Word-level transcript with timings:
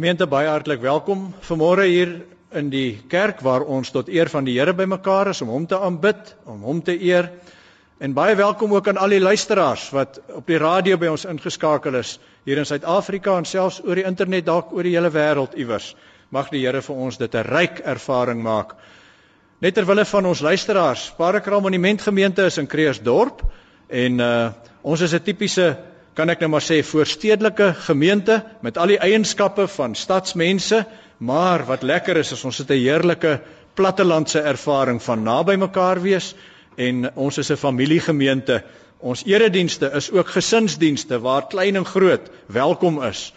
Gemeente 0.00 0.24
baie 0.24 0.48
hartlik 0.48 0.80
welkom 0.80 1.26
vanmôre 1.44 1.84
hier 1.84 2.12
in 2.56 2.70
die 2.72 3.02
kerk 3.12 3.42
waar 3.44 3.66
ons 3.68 3.90
tot 3.92 4.06
eer 4.08 4.30
van 4.32 4.46
die 4.48 4.54
Here 4.56 4.72
bymekaar 4.72 5.28
is 5.34 5.42
om 5.44 5.50
hom 5.52 5.66
te 5.68 5.76
aanbid, 5.76 6.30
om 6.48 6.62
hom 6.64 6.78
te 6.80 6.94
eer. 6.96 7.28
En 8.00 8.14
baie 8.16 8.32
welkom 8.38 8.72
ook 8.72 8.88
aan 8.88 8.96
al 8.96 9.12
die 9.12 9.20
luisteraars 9.20 9.90
wat 9.92 10.16
op 10.32 10.48
die 10.48 10.56
radio 10.56 10.96
by 10.96 11.10
ons 11.12 11.26
ingeskakel 11.28 12.00
is 12.00 12.14
hier 12.48 12.62
in 12.62 12.64
Suid-Afrika 12.64 13.34
en 13.36 13.44
selfs 13.44 13.82
oor 13.84 14.00
die 14.00 14.06
internet 14.08 14.46
dalk 14.46 14.72
oor 14.72 14.88
die 14.88 14.94
hele 14.96 15.12
wêreld 15.12 15.58
iewers. 15.60 15.92
Mag 16.32 16.48
die 16.48 16.64
Here 16.64 16.80
vir 16.80 16.96
ons 16.96 17.20
dit 17.20 17.34
'n 17.34 17.44
ryk 17.44 17.84
ervaring 17.84 18.40
maak. 18.40 18.72
Net 19.60 19.74
ter 19.74 19.84
wille 19.84 20.04
van 20.04 20.26
ons 20.26 20.40
luisteraars, 20.40 21.12
Parakraal 21.18 21.60
Monument 21.60 22.00
Gemeente 22.00 22.46
is 22.46 22.56
in 22.56 22.66
Creersdorp 22.66 23.42
en 23.90 24.20
uh 24.20 24.52
ons 24.80 25.00
is 25.00 25.12
'n 25.12 25.20
tipiese 25.20 25.76
kan 26.14 26.30
ek 26.30 26.40
nou 26.42 26.50
maar 26.50 26.64
sê 26.64 26.80
voorstedelike 26.84 27.72
gemeente 27.86 28.40
met 28.62 28.78
al 28.78 28.94
die 28.94 28.98
eienskappe 28.98 29.68
van 29.68 29.94
stadsmense, 29.94 30.84
maar 31.18 31.64
wat 31.68 31.82
lekker 31.82 32.16
is 32.16 32.32
is 32.32 32.44
ons 32.44 32.58
het 32.58 32.70
'n 32.70 32.82
heerlike 32.82 33.40
plattelandse 33.74 34.40
ervaring 34.40 35.02
van 35.02 35.22
naby 35.22 35.56
mekaar 35.56 36.00
wees 36.02 36.34
en 36.76 37.10
ons 37.14 37.38
is 37.38 37.50
'n 37.50 37.56
familiegemeente. 37.56 38.62
Ons 39.00 39.24
eredienste 39.24 39.90
is 39.94 40.10
ook 40.10 40.28
gesinsdienste 40.28 41.20
waar 41.20 41.46
klein 41.48 41.76
en 41.76 41.86
groot 41.86 42.30
welkom 42.46 43.02
is. 43.02 43.32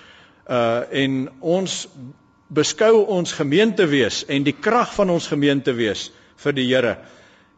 Uh 0.49 0.81
en 0.91 1.29
ons 1.39 1.87
beskou 2.47 3.05
ons 3.05 3.31
gemeente 3.31 3.85
wees 3.87 4.25
en 4.25 4.43
die 4.43 4.55
krag 4.59 4.93
van 4.93 5.09
ons 5.09 5.27
gemeente 5.27 5.73
wees 5.73 6.11
vir 6.35 6.53
die 6.53 6.67
Here 6.67 6.97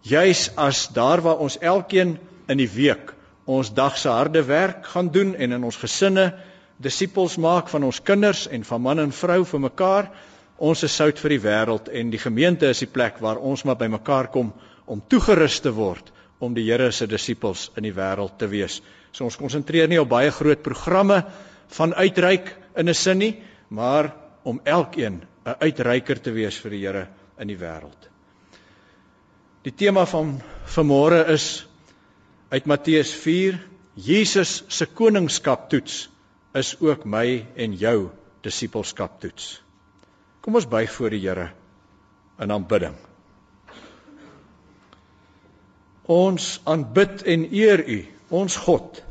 juis 0.02 0.52
as 0.56 0.88
daar 0.94 1.22
waar 1.22 1.42
ons 1.42 1.58
elkeen 1.58 2.18
in 2.48 2.58
die 2.58 2.70
week 2.70 3.15
ons 3.46 3.74
dag 3.74 3.98
se 3.98 4.10
harde 4.10 4.44
werk 4.44 4.86
gaan 4.86 5.12
doen 5.14 5.36
en 5.36 5.52
in 5.52 5.64
ons 5.64 5.78
gesinne 5.78 6.34
disippels 6.82 7.38
maak 7.38 7.70
van 7.72 7.84
ons 7.84 8.02
kinders 8.02 8.48
en 8.48 8.64
van 8.64 8.82
man 8.82 9.00
en 9.00 9.12
vrou 9.12 9.44
vir 9.46 9.62
mekaar. 9.70 10.10
Ons 10.58 10.84
is 10.84 10.96
sout 10.96 11.20
vir 11.20 11.36
die 11.36 11.44
wêreld 11.44 11.90
en 11.92 12.12
die 12.12 12.22
gemeente 12.22 12.70
is 12.70 12.82
die 12.84 12.92
plek 12.92 13.20
waar 13.24 13.38
ons 13.38 13.64
maar 13.64 13.78
by 13.80 13.88
mekaar 13.92 14.32
kom 14.32 14.52
om 14.86 15.02
toegerus 15.10 15.60
te 15.62 15.72
word 15.76 16.12
om 16.40 16.54
die 16.54 16.66
Here 16.68 16.92
se 16.92 17.08
disippels 17.08 17.70
in 17.78 17.88
die 17.88 17.96
wêreld 17.96 18.38
te 18.40 18.48
wees. 18.52 18.82
So 19.12 19.26
ons 19.26 19.38
konsentreer 19.40 19.88
nie 19.88 20.02
op 20.02 20.10
baie 20.12 20.32
groot 20.32 20.64
programme 20.64 21.22
van 21.78 21.94
uitreik 21.94 22.56
in 22.76 22.90
'n 22.90 22.94
sin 22.94 23.18
nie, 23.18 23.44
maar 23.70 24.14
om 24.44 24.60
elkeen 24.64 25.22
'n 25.46 25.56
uitreiker 25.60 26.22
te 26.22 26.32
wees 26.32 26.58
vir 26.58 26.72
die 26.72 26.82
Here 26.86 27.08
in 27.40 27.48
die 27.48 27.58
wêreld. 27.58 28.10
Die 29.64 29.74
tema 29.74 30.06
van 30.06 30.42
vanmôre 30.66 31.30
is 31.30 31.66
uit 32.56 32.68
Matteus 32.72 33.10
4 33.20 33.58
Jesus 34.00 34.62
se 34.72 34.86
koningskap 34.88 35.66
toets 35.72 36.06
is 36.56 36.70
ook 36.80 37.04
my 37.04 37.42
en 37.60 37.74
jou 37.76 38.12
disippelskap 38.48 39.18
toets. 39.20 39.58
Kom 40.40 40.56
ons 40.56 40.68
buig 40.72 40.94
voor 40.96 41.12
die 41.12 41.20
Here 41.26 41.50
in 42.40 42.56
aanbidding. 42.56 42.96
Ons 46.08 46.62
aanbid 46.64 47.28
en 47.28 47.46
eer 47.52 47.84
U, 47.84 48.00
ons 48.40 48.60
God. 48.64 49.04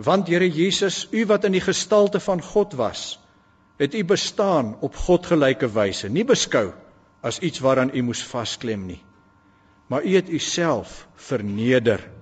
Want 0.00 0.32
Here 0.32 0.48
Jesus, 0.48 1.04
U 1.12 1.28
wat 1.28 1.44
in 1.44 1.58
die 1.58 1.64
gestalte 1.64 2.20
van 2.22 2.40
God 2.40 2.80
was, 2.80 3.18
het 3.76 3.92
U 3.92 4.06
bestaan 4.08 4.78
op 4.80 4.96
godgelyke 4.96 5.68
wyse, 5.68 6.08
nie 6.08 6.24
beskou 6.24 6.70
as 7.20 7.44
iets 7.44 7.60
waaraan 7.60 7.92
U 7.92 8.08
moes 8.08 8.24
vasklem 8.24 8.88
nie. 8.88 9.02
Maar 9.92 10.06
U 10.08 10.16
het 10.16 10.32
U 10.32 10.38
self 10.40 11.02
verneder 11.28 12.16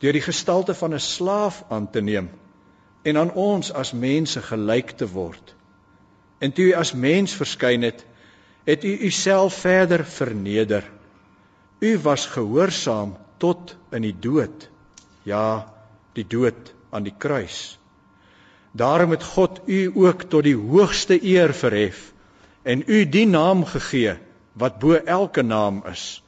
deur 0.00 0.12
die 0.12 0.24
gestalte 0.24 0.74
van 0.74 0.94
'n 0.94 1.00
slaaf 1.00 1.64
aan 1.68 1.90
te 1.90 2.00
neem 2.00 2.30
en 3.02 3.16
aan 3.16 3.32
ons 3.32 3.72
as 3.72 3.92
mense 3.92 4.42
gelyk 4.42 4.90
te 4.90 5.06
word. 5.08 5.54
En 6.38 6.52
toe 6.52 6.64
u 6.64 6.72
as 6.72 6.92
mens 6.92 7.32
verskyn 7.32 7.82
het, 7.82 8.06
het 8.64 8.84
u 8.84 8.92
uself 9.04 9.54
verder 9.54 10.04
verneder. 10.04 10.84
U 11.80 11.98
was 11.98 12.26
gehoorsaam 12.26 13.16
tot 13.38 13.76
in 13.92 14.02
die 14.02 14.16
dood. 14.20 14.70
Ja, 15.22 15.72
die 16.12 16.26
dood 16.26 16.74
aan 16.90 17.02
die 17.02 17.14
kruis. 17.18 17.78
Daarom 18.72 19.10
het 19.10 19.22
God 19.22 19.60
u 19.66 19.90
ook 19.94 20.22
tot 20.22 20.42
die 20.42 20.56
hoogste 20.56 21.24
eer 21.24 21.54
verhef 21.54 22.12
en 22.62 22.82
u 22.86 23.04
die 23.08 23.26
naam 23.26 23.64
gegee 23.64 24.16
wat 24.52 24.78
bo 24.78 24.94
elke 24.94 25.42
naam 25.42 25.82
is, 25.90 26.22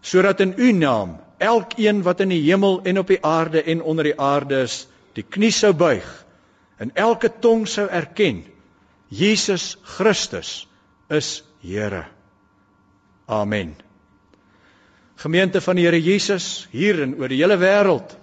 sodat 0.00 0.40
in 0.40 0.54
u 0.56 0.72
naam 0.72 1.18
elkeen 1.38 2.02
wat 2.02 2.20
in 2.20 2.32
die 2.34 2.42
hemel 2.46 2.80
en 2.84 2.98
op 2.98 3.08
die 3.08 3.20
aarde 3.24 3.62
en 3.62 3.82
onder 3.82 4.04
die 4.04 4.18
aarde 4.20 4.62
is, 4.66 4.84
die 5.14 5.22
knie 5.22 5.52
sou 5.52 5.72
buig 5.72 6.06
en 6.78 6.90
elke 6.94 7.30
tong 7.40 7.66
sou 7.70 7.86
erken 7.88 8.44
Jesus 9.08 9.76
Christus 9.82 10.66
is 11.08 11.42
Here. 11.64 12.04
Amen. 13.26 13.74
Gemeente 15.16 15.60
van 15.60 15.76
die 15.76 15.86
Here 15.86 16.00
Jesus 16.00 16.66
hier 16.70 17.00
en 17.02 17.14
oor 17.16 17.32
die 17.32 17.38
hele 17.40 17.56
wêreld. 17.56 18.16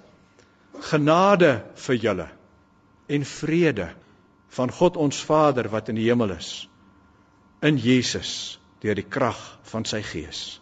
Genade 0.91 1.61
vir 1.87 1.97
julle 2.03 2.27
en 3.09 3.25
vrede 3.25 3.89
van 4.53 4.71
God 4.71 4.97
ons 4.97 5.23
Vader 5.25 5.71
wat 5.71 5.89
in 5.89 5.97
die 5.97 6.09
hemel 6.09 6.35
is 6.35 6.51
in 7.61 7.77
Jesus 7.77 8.59
deur 8.81 8.97
die 8.97 9.05
krag 9.05 9.39
van 9.69 9.85
sy 9.85 10.01
Gees. 10.05 10.60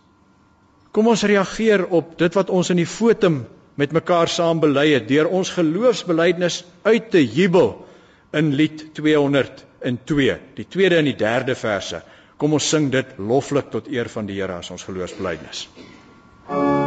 Kom 0.92 1.08
ons 1.12 1.24
reageer 1.24 1.86
op 1.86 2.16
dit 2.18 2.38
wat 2.38 2.50
ons 2.50 2.70
in 2.74 2.82
die 2.82 2.90
fotum 2.90 3.44
met 3.80 3.94
mekaar 3.96 4.32
saam 4.32 4.60
bely 4.64 4.88
het 4.94 5.08
deur 5.08 5.30
ons 5.30 5.52
geloofsbelijdenis 5.56 6.64
uit 6.84 7.12
te 7.14 7.22
jubel 7.24 7.76
in 8.36 8.52
lied 8.58 8.88
202, 8.98 10.40
die 10.58 10.68
tweede 10.68 11.00
en 11.00 11.10
die 11.10 11.18
derde 11.18 11.56
verse. 11.56 12.02
Kom 12.38 12.58
ons 12.58 12.70
sing 12.74 12.90
dit 12.92 13.16
loflik 13.18 13.70
tot 13.72 13.88
eer 13.92 14.10
van 14.10 14.28
die 14.30 14.42
Here 14.42 14.60
as 14.64 14.72
ons 14.74 14.86
geloofsbelijdenis. 14.88 15.68
Kom 16.48 16.58
ons 16.58 16.79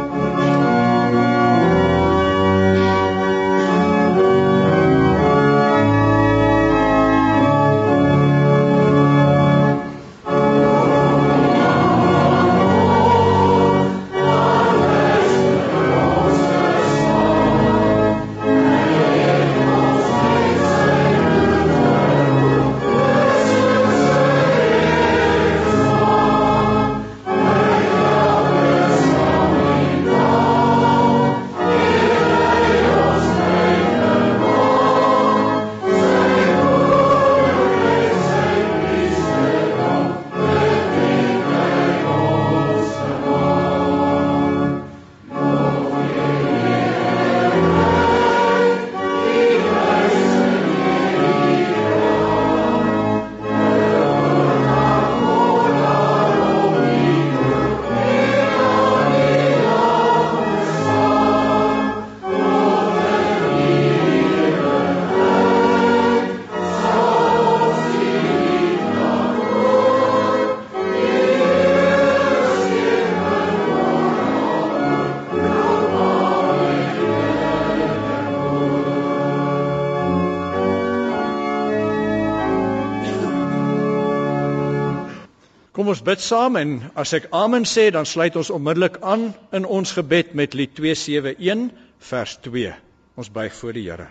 bid 86.03 86.21
saam 86.21 86.57
en 86.59 86.75
as 86.99 87.13
ek 87.17 87.29
amen 87.35 87.65
sê 87.69 87.89
dan 87.91 88.05
sluit 88.05 88.35
ons 88.39 88.51
onmiddellik 88.53 88.99
aan 89.01 89.31
in 89.55 89.65
ons 89.65 89.95
gebed 89.95 90.33
met 90.37 90.53
lied 90.53 90.75
271 90.75 91.71
vers 92.03 92.35
2. 92.43 92.73
Ons 93.15 93.29
buig 93.31 93.53
voor 93.55 93.73
die 93.77 93.85
Here. 93.87 94.07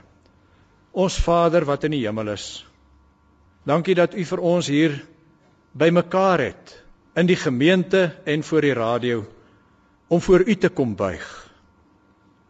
Ons 0.92 1.18
Vader 1.20 1.64
wat 1.68 1.84
in 1.88 1.96
die 1.96 2.04
hemel 2.04 2.32
is. 2.34 2.64
Dankie 3.68 3.96
dat 3.98 4.14
U 4.14 4.24
vir 4.24 4.42
ons 4.42 4.68
hier 4.70 4.96
bymekaar 5.78 6.42
het 6.48 6.74
in 7.16 7.28
die 7.28 7.36
gemeente 7.36 8.10
en 8.24 8.42
voor 8.42 8.64
die 8.64 8.74
radio 8.76 9.22
om 10.12 10.20
voor 10.20 10.44
U 10.46 10.54
te 10.56 10.68
kom 10.68 10.96
buig. 10.96 11.24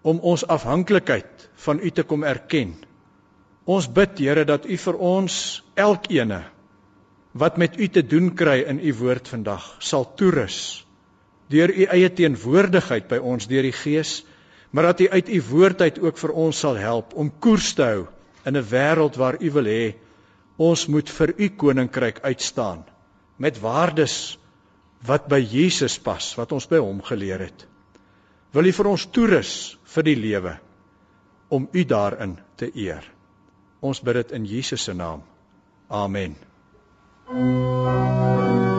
Om 0.03 0.19
ons 0.19 0.47
afhanklikheid 0.47 1.49
van 1.65 1.79
U 1.79 1.91
te 1.91 2.03
kom 2.03 2.25
erken. 2.27 2.75
Ons 3.65 3.87
bid 3.87 4.19
Here 4.19 4.45
dat 4.45 4.67
U 4.67 4.77
vir 4.77 4.99
ons 4.99 5.63
elkeen 5.79 6.35
wat 7.33 7.57
met 7.57 7.79
u 7.81 7.89
te 7.89 8.03
doen 8.07 8.35
kry 8.35 8.63
in 8.69 8.79
u 8.79 8.95
woord 8.95 9.29
vandag 9.29 9.77
sal 9.79 10.05
toerus 10.15 10.83
deur 11.53 11.73
u 11.73 11.87
eie 11.93 12.09
teenwoordigheid 12.13 13.09
by 13.11 13.19
ons 13.21 13.49
deur 13.51 13.67
die 13.67 13.75
Gees, 13.77 14.23
maar 14.73 14.91
dat 14.93 15.03
u 15.05 15.09
uit 15.09 15.29
u 15.29 15.41
woord 15.51 15.83
uit 15.85 15.99
ook 16.01 16.21
vir 16.21 16.33
ons 16.45 16.63
sal 16.65 16.79
help 16.81 17.13
om 17.19 17.33
koers 17.45 17.75
te 17.77 17.85
hou 17.85 18.07
in 18.49 18.57
'n 18.57 18.69
wêreld 18.71 19.19
waar 19.21 19.37
u 19.41 19.51
wil 19.51 19.69
hê 19.69 19.95
ons 20.57 20.87
moet 20.87 21.11
vir 21.11 21.35
u 21.37 21.49
koninkryk 21.49 22.21
uitstaan 22.23 22.85
met 23.37 23.61
waardes 23.61 24.39
wat 25.07 25.29
by 25.29 25.41
Jesus 25.41 25.99
pas, 25.99 26.35
wat 26.37 26.53
ons 26.53 26.69
by 26.69 26.79
hom 26.79 27.03
geleer 27.03 27.41
het. 27.41 27.67
Wil 28.53 28.67
u 28.67 28.73
vir 28.73 28.87
ons 28.87 29.07
toerus 29.07 29.79
vir 29.95 30.03
die 30.03 30.17
lewe 30.17 30.59
om 31.49 31.69
u 31.73 31.85
daarin 31.85 32.39
te 32.57 32.71
eer. 32.75 33.03
Ons 33.81 34.01
bid 34.01 34.15
dit 34.15 34.33
in 34.33 34.45
Jesus 34.47 34.85
se 34.85 34.95
naam. 34.95 35.23
Amen. 35.89 36.52
Die 37.35 38.72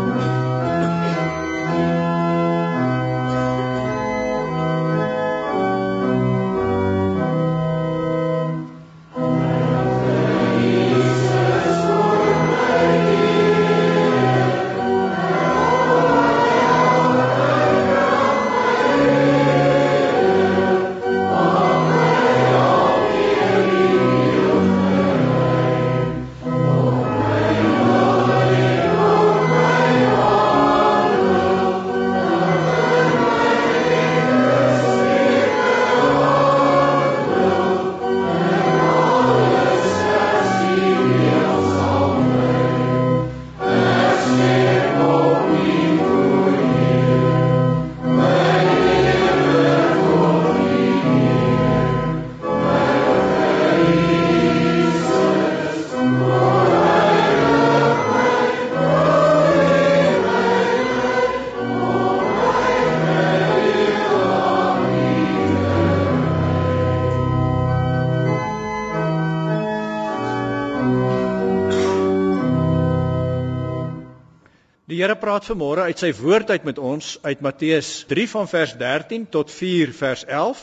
praat 75.43 75.57
vanmôre 75.59 75.83
uit 75.91 75.99
sy 75.99 76.13
woord 76.15 76.51
uit 76.53 76.63
met 76.63 76.77
ons 76.79 77.07
uit 77.27 77.41
Matteus 77.43 78.05
3 78.07 78.23
van 78.31 78.45
vers 78.47 78.73
13 78.79 79.25
tot 79.27 79.49
4 79.51 79.91
vers 79.91 80.21
11. 80.23 80.61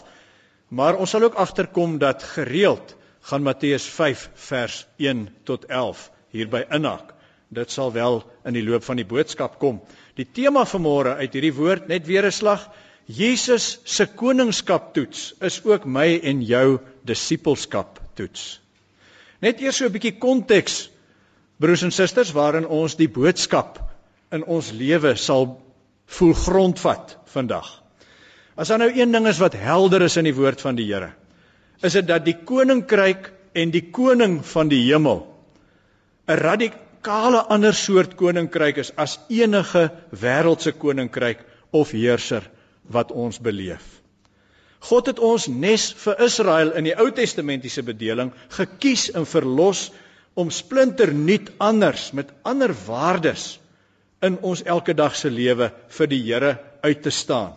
Maar 0.72 0.96
ons 0.96 1.10
sal 1.12 1.26
ook 1.26 1.36
agterkom 1.36 1.98
dat 2.00 2.22
gereeld 2.24 2.94
gaan 3.28 3.44
Matteus 3.44 3.84
5 3.84 4.30
vers 4.48 4.86
1 4.96 5.26
tot 5.44 5.66
11 5.68 6.06
hierby 6.32 6.62
inhak. 6.72 7.12
Dit 7.52 7.70
sal 7.70 7.92
wel 7.92 8.22
in 8.48 8.56
die 8.56 8.64
loop 8.64 8.86
van 8.86 8.96
die 8.96 9.04
boodskap 9.04 9.58
kom. 9.60 9.82
Die 10.16 10.24
tema 10.24 10.64
vanmôre 10.64 11.18
uit 11.20 11.36
hierdie 11.36 11.52
woord 11.52 11.92
net 11.92 12.06
weer 12.08 12.24
'n 12.24 12.32
slag 12.32 12.64
Jesus 13.04 13.80
se 13.84 14.06
koningskap 14.06 14.94
toets 14.94 15.34
is 15.40 15.60
ook 15.64 15.84
my 15.84 16.20
en 16.24 16.40
jou 16.40 16.80
disippelskap 17.04 18.00
toets. 18.14 18.60
Net 19.42 19.60
eers 19.60 19.76
so 19.76 19.84
'n 19.84 19.92
bietjie 19.92 20.16
konteks 20.18 20.88
broers 21.60 21.82
en 21.82 21.92
susters 21.92 22.32
waarin 22.32 22.66
ons 22.66 22.96
die 22.96 23.08
boodskap 23.08 23.89
in 24.30 24.44
ons 24.44 24.70
lewe 24.72 25.16
sal 25.18 25.48
voel 26.16 26.34
grondvat 26.34 27.16
vandag. 27.32 27.68
As 28.56 28.70
daar 28.70 28.82
nou 28.82 28.90
een 28.92 29.12
ding 29.12 29.26
is 29.30 29.40
wat 29.42 29.56
helder 29.56 30.02
is 30.06 30.18
in 30.20 30.28
die 30.28 30.36
woord 30.36 30.60
van 30.60 30.76
die 30.78 30.86
Here, 30.90 31.12
is 31.82 31.96
dit 31.96 32.06
dat 32.06 32.24
die 32.26 32.36
koninkryk 32.44 33.30
en 33.56 33.70
die 33.74 33.86
koning 33.90 34.40
van 34.46 34.68
die 34.68 34.82
hemel 34.86 35.26
'n 36.28 36.38
radikale 36.38 37.40
ander 37.48 37.74
soort 37.74 38.14
koninkryk 38.16 38.76
is 38.76 38.92
as 38.96 39.18
enige 39.28 39.90
wêreldse 40.10 40.72
koninkryk 40.72 41.44
of 41.72 41.90
heerser 41.90 42.50
wat 42.86 43.12
ons 43.12 43.38
beleef. 43.38 44.00
God 44.80 45.06
het 45.06 45.18
ons 45.18 45.48
nes 45.48 45.92
vir 45.92 46.20
Israel 46.24 46.72
in 46.72 46.84
die 46.84 46.96
Ou 46.96 47.10
Testamentiese 47.10 47.82
bedeling 47.82 48.32
gekies 48.48 49.10
en 49.10 49.26
verlos 49.26 49.90
om 50.34 50.50
splinter 50.50 51.12
nuut 51.14 51.50
anders 51.58 52.12
met 52.12 52.32
ander 52.42 52.72
waardes 52.86 53.59
in 54.22 54.38
ons 54.44 54.62
elke 54.62 54.94
dag 54.94 55.16
se 55.16 55.30
lewe 55.32 55.70
vir 55.96 56.10
die 56.10 56.20
Here 56.22 56.56
uit 56.82 57.02
te 57.02 57.10
staan. 57.10 57.54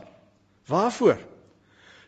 Waarvoor? 0.67 1.19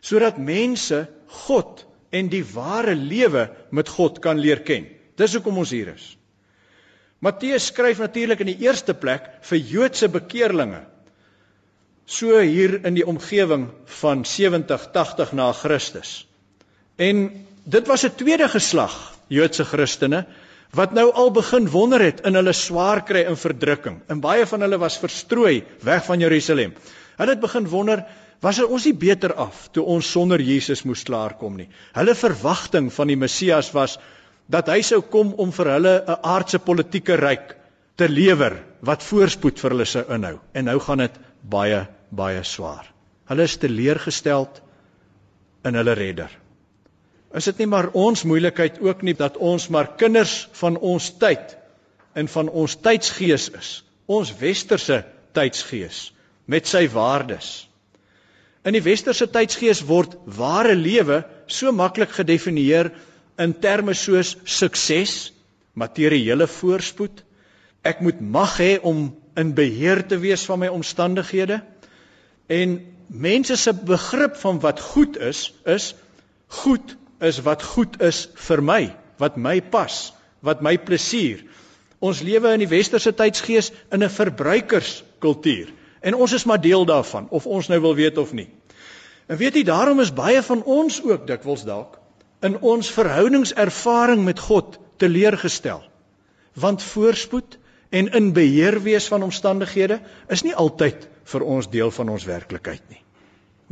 Sodat 0.00 0.38
mense 0.38 1.06
God 1.46 1.84
en 2.14 2.30
die 2.32 2.44
ware 2.54 2.94
lewe 2.94 3.48
met 3.70 3.88
God 3.88 4.20
kan 4.24 4.38
leer 4.40 4.62
ken. 4.64 4.86
Dis 5.16 5.34
hoekom 5.36 5.58
ons 5.60 5.72
hier 5.74 5.92
is. 5.92 6.14
Matteus 7.24 7.70
skryf 7.70 8.00
natuurlik 8.00 8.42
in 8.44 8.52
die 8.52 8.62
eerste 8.66 8.94
plek 8.94 9.28
vir 9.48 9.58
Joodse 9.58 10.08
bekeerlinge. 10.12 10.82
So 12.06 12.38
hier 12.38 12.78
in 12.86 12.94
die 12.94 13.06
omgewing 13.08 13.70
van 14.00 14.24
70 14.24 14.90
80 14.94 15.32
na 15.34 15.50
Christus. 15.56 16.26
En 16.96 17.28
dit 17.64 17.86
was 17.88 18.04
'n 18.04 18.14
tweede 18.16 18.48
geslag 18.48 19.16
Joodse 19.28 19.64
Christene 19.64 20.26
wat 20.74 20.92
nou 20.92 21.10
al 21.12 21.30
begin 21.30 21.68
wonder 21.70 22.02
het 22.02 22.20
in 22.26 22.34
hulle 22.34 22.52
swaar 22.52 23.04
kry 23.04 23.24
en 23.24 23.36
verdrukking. 23.36 24.00
En 24.08 24.20
baie 24.20 24.46
van 24.46 24.60
hulle 24.60 24.78
was 24.78 24.98
verstrooi 24.98 25.64
weg 25.86 26.04
van 26.04 26.20
Jerusalem. 26.20 26.74
Hulle 27.16 27.30
het 27.30 27.40
begin 27.40 27.68
wonder, 27.68 28.04
was 28.40 28.60
ons 28.62 28.84
nie 28.84 28.94
beter 28.94 29.34
af 29.34 29.68
toe 29.72 29.84
ons 29.84 30.10
sonder 30.10 30.40
Jesus 30.40 30.84
moes 30.84 31.04
klaarkom 31.06 31.56
nie. 31.56 31.68
Hulle 31.96 32.14
verwagting 32.14 32.90
van 32.92 33.08
die 33.08 33.16
Messias 33.16 33.72
was 33.72 33.98
dat 34.52 34.68
hy 34.70 34.82
sou 34.82 35.00
kom 35.02 35.32
om 35.34 35.52
vir 35.52 35.72
hulle 35.76 35.94
'n 36.06 36.18
aardse 36.22 36.58
politieke 36.58 37.16
ryk 37.16 37.56
te 37.96 38.08
lewer 38.08 38.62
wat 38.80 39.02
voorspoed 39.02 39.58
vir 39.58 39.70
hulle 39.70 39.84
sou 39.84 40.04
inhou. 40.14 40.38
En 40.52 40.64
nou 40.64 40.78
gaan 40.78 40.98
dit 40.98 41.14
baie 41.42 41.86
baie 42.10 42.42
swaar. 42.44 42.86
Hulle 43.26 43.42
is 43.42 43.56
teleurgesteld 43.56 44.62
in 45.64 45.74
hulle 45.74 45.94
redder. 45.94 46.30
Is 47.36 47.44
dit 47.50 47.58
nie 47.60 47.68
maar 47.68 47.90
ons 47.92 48.24
moeilikheid 48.24 48.78
ook 48.80 49.02
nie 49.04 49.14
dat 49.16 49.36
ons 49.36 49.68
maar 49.68 49.92
kinders 50.00 50.46
van 50.56 50.78
ons 50.78 51.10
tyd 51.20 51.56
en 52.16 52.28
van 52.32 52.48
ons 52.48 52.76
tydsgees 52.80 53.50
is. 53.58 53.70
Ons 54.08 54.32
westerse 54.40 55.02
tydsgees 55.36 55.98
met 56.48 56.68
sy 56.70 56.86
waardes. 56.88 57.66
In 58.64 58.74
die 58.74 58.82
westerse 58.82 59.28
tydsgees 59.30 59.84
word 59.86 60.16
ware 60.38 60.74
lewe 60.78 61.20
so 61.46 61.74
maklik 61.76 62.16
gedefinieer 62.16 62.90
in 63.42 63.52
terme 63.60 63.94
soos 63.94 64.32
sukses, 64.48 65.32
materiële 65.76 66.48
voorspoed. 66.48 67.20
Ek 67.84 68.00
moet 68.00 68.20
mag 68.20 68.56
hê 68.62 68.76
om 68.80 69.10
in 69.36 69.52
beheer 69.54 70.00
te 70.08 70.16
wees 70.18 70.46
van 70.48 70.64
my 70.64 70.70
omstandighede. 70.72 71.60
En 72.48 72.78
mense 73.06 73.58
se 73.60 73.74
begrip 73.76 74.40
van 74.40 74.62
wat 74.64 74.80
goed 74.80 75.20
is, 75.20 75.50
is 75.68 75.92
goed 76.64 76.96
is 77.20 77.40
wat 77.44 77.62
goed 77.62 78.00
is 78.02 78.26
vir 78.48 78.62
my, 78.62 78.82
wat 79.18 79.36
my 79.36 79.60
pas, 79.60 80.12
wat 80.44 80.62
my 80.62 80.76
plesier. 80.78 81.44
Ons 81.98 82.20
lewe 82.20 82.52
in 82.52 82.64
die 82.64 82.70
westerse 82.70 83.12
tydsgees 83.16 83.72
in 83.90 84.04
'n 84.04 84.10
verbruikerskultuur 84.10 85.72
en 86.00 86.14
ons 86.14 86.32
is 86.32 86.44
maar 86.44 86.60
deel 86.60 86.84
daarvan 86.84 87.26
of 87.30 87.46
ons 87.46 87.68
nou 87.68 87.80
wil 87.80 87.94
weet 87.94 88.18
of 88.18 88.32
nie. 88.32 88.48
En 89.26 89.36
weet 89.36 89.54
jy 89.54 89.62
daarom 89.62 90.00
is 90.00 90.12
baie 90.12 90.42
van 90.42 90.62
ons 90.62 91.02
ook 91.02 91.26
dikwels 91.26 91.64
dalk 91.64 91.98
in 92.40 92.58
ons 92.60 92.90
verhoudingservaring 92.90 94.24
met 94.24 94.38
God 94.38 94.78
teleurgestel. 94.96 95.82
Want 96.54 96.82
voorspoed 96.82 97.58
en 97.90 98.12
in 98.12 98.32
beheer 98.32 98.82
wees 98.82 99.08
van 99.08 99.22
omstandighede 99.22 100.00
is 100.28 100.42
nie 100.42 100.54
altyd 100.54 101.08
vir 101.24 101.42
ons 101.42 101.68
deel 101.70 101.90
van 101.90 102.08
ons 102.08 102.24
werklikheid 102.24 102.82
nie. 102.88 103.02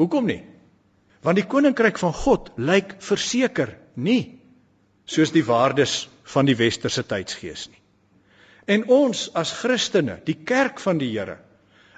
Hoekom 0.01 0.27
nie? 0.27 0.43
Want 1.25 1.41
die 1.41 1.49
koninkryk 1.49 1.99
van 1.99 2.13
God 2.13 2.51
lyk 2.61 2.97
verseker 3.03 3.73
nie 3.97 4.41
soos 5.09 5.33
die 5.33 5.45
waardes 5.45 6.05
van 6.35 6.49
die 6.49 6.57
westerse 6.57 7.05
tydsgees 7.09 7.69
nie. 7.71 7.81
En 8.65 8.87
ons 8.89 9.27
as 9.37 9.53
Christene, 9.53 10.19
die 10.25 10.37
kerk 10.49 10.81
van 10.81 11.01
die 11.01 11.11
Here, 11.13 11.39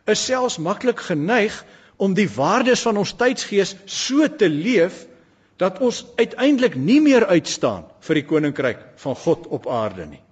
is 0.07 0.23
selfs 0.27 0.59
maklik 0.63 1.03
geneig 1.09 1.59
om 2.03 2.15
die 2.15 2.29
waardes 2.31 2.83
van 2.87 2.99
ons 3.03 3.15
tydsgees 3.19 3.75
so 3.91 4.27
te 4.29 4.49
leef 4.51 5.05
dat 5.63 5.79
ons 5.81 6.03
uiteindelik 6.19 6.75
nie 6.77 7.01
meer 7.01 7.27
uitstaan 7.27 7.87
vir 8.05 8.21
die 8.21 8.27
koninkryk 8.29 8.83
van 9.03 9.17
God 9.23 9.47
op 9.47 9.69
aarde 9.73 10.07
nie. 10.11 10.23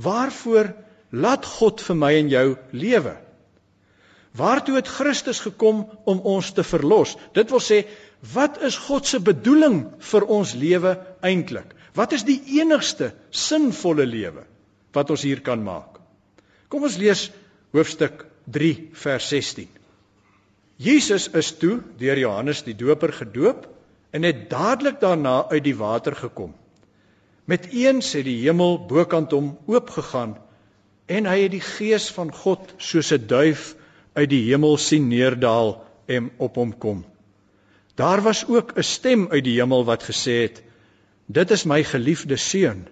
Waarvoor 0.00 0.70
laat 1.10 1.48
God 1.58 1.82
vir 1.82 1.98
my 1.98 2.12
en 2.20 2.30
jou 2.30 2.46
lewe. 2.72 3.16
Waartoe 4.36 4.76
het 4.76 4.88
Christus 4.88 5.40
gekom 5.42 5.82
om 6.04 6.20
ons 6.20 6.52
te 6.54 6.62
verlos? 6.62 7.16
Dit 7.34 7.50
wil 7.50 7.62
sê, 7.62 7.82
wat 8.34 8.60
is 8.62 8.78
God 8.78 9.06
se 9.06 9.18
bedoeling 9.18 9.82
vir 10.12 10.26
ons 10.30 10.54
lewe 10.54 10.94
eintlik? 11.26 11.74
Wat 11.98 12.12
is 12.14 12.22
die 12.28 12.38
enigste 12.60 13.10
sinvolle 13.30 14.06
lewe 14.06 14.46
wat 14.94 15.10
ons 15.10 15.24
hier 15.26 15.42
kan 15.42 15.62
maak? 15.62 15.98
Kom 16.70 16.86
ons 16.86 16.98
lees 17.02 17.28
hoofstuk 17.74 18.24
3 18.46 18.70
vers 18.94 19.26
16. 19.32 19.68
Jesus 20.80 21.26
is 21.36 21.50
toe 21.58 21.80
deur 21.98 22.18
Johannes 22.18 22.62
die 22.64 22.76
Doper 22.78 23.12
gedoop 23.12 23.66
en 24.14 24.24
het 24.24 24.46
dadelik 24.50 25.00
daarna 25.02 25.42
uit 25.50 25.64
die 25.66 25.76
water 25.76 26.14
gekom. 26.16 26.54
Met 27.50 27.66
eens 27.74 28.12
het 28.14 28.24
die 28.24 28.38
hemel 28.44 28.78
bokant 28.86 29.34
hom 29.34 29.56
oopgegaan 29.66 30.36
en 31.10 31.26
hy 31.26 31.36
het 31.42 31.54
die 31.56 31.64
gees 31.66 32.06
van 32.14 32.30
God 32.30 32.74
soos 32.78 33.10
'n 33.12 33.26
duif 33.26 33.74
uit 34.12 34.30
die 34.30 34.42
hemel 34.48 34.76
sien 34.76 35.08
neerdal 35.08 35.76
en 36.06 36.30
op 36.38 36.56
hom 36.56 36.72
kom. 36.78 37.04
Daar 37.94 38.22
was 38.22 38.44
ook 38.48 38.72
'n 38.76 38.82
stem 38.82 39.28
uit 39.30 39.44
die 39.44 39.58
hemel 39.60 39.84
wat 39.84 40.02
gesê 40.02 40.42
het: 40.42 40.62
Dit 41.26 41.50
is 41.50 41.64
my 41.64 41.84
geliefde 41.84 42.36
seun, 42.36 42.88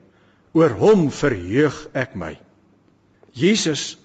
oor 0.52 0.70
hom 0.70 1.10
verheug 1.10 1.88
ek 1.92 2.14
my. 2.14 2.38
Jesus 3.32 3.98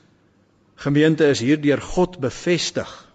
gemeente 0.75 1.27
is 1.27 1.39
hierdeur 1.39 1.81
God 1.81 2.19
bevestig 2.19 3.13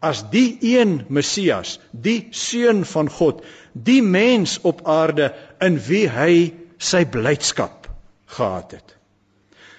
as 0.00 0.22
die 0.30 0.58
een 0.62 1.04
Messias, 1.08 1.78
die 1.90 2.28
seun 2.30 2.84
van 2.86 3.10
God, 3.10 3.42
die 3.72 4.02
mens 4.02 4.58
op 4.62 4.84
aarde 4.86 5.32
in 5.64 5.78
wie 5.88 6.06
hy 6.08 6.54
sy 6.78 7.04
blydskap 7.04 7.88
gehad 8.26 8.76
het. 8.78 8.94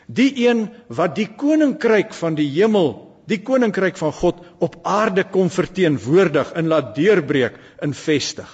Die 0.07 0.47
een 0.47 0.67
wat 0.87 1.15
die 1.15 1.29
koninkryk 1.37 2.13
van 2.13 2.35
die 2.35 2.49
hemel, 2.49 3.08
die 3.29 3.41
koninkryk 3.45 3.97
van 3.99 4.13
God 4.15 4.41
op 4.65 4.79
aarde 4.87 5.23
kom 5.29 5.51
verteenwoordig 5.53 6.51
en 6.57 6.69
laat 6.71 6.95
deurbreek 6.95 7.57
en 7.85 7.93
vestig. 7.93 8.49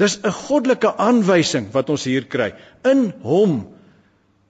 Dis 0.00 0.18
'n 0.22 0.32
goddelike 0.32 0.96
aanwysing 0.96 1.70
wat 1.72 1.90
ons 1.90 2.04
hier 2.04 2.26
kry. 2.26 2.54
In 2.84 3.12
hom 3.22 3.74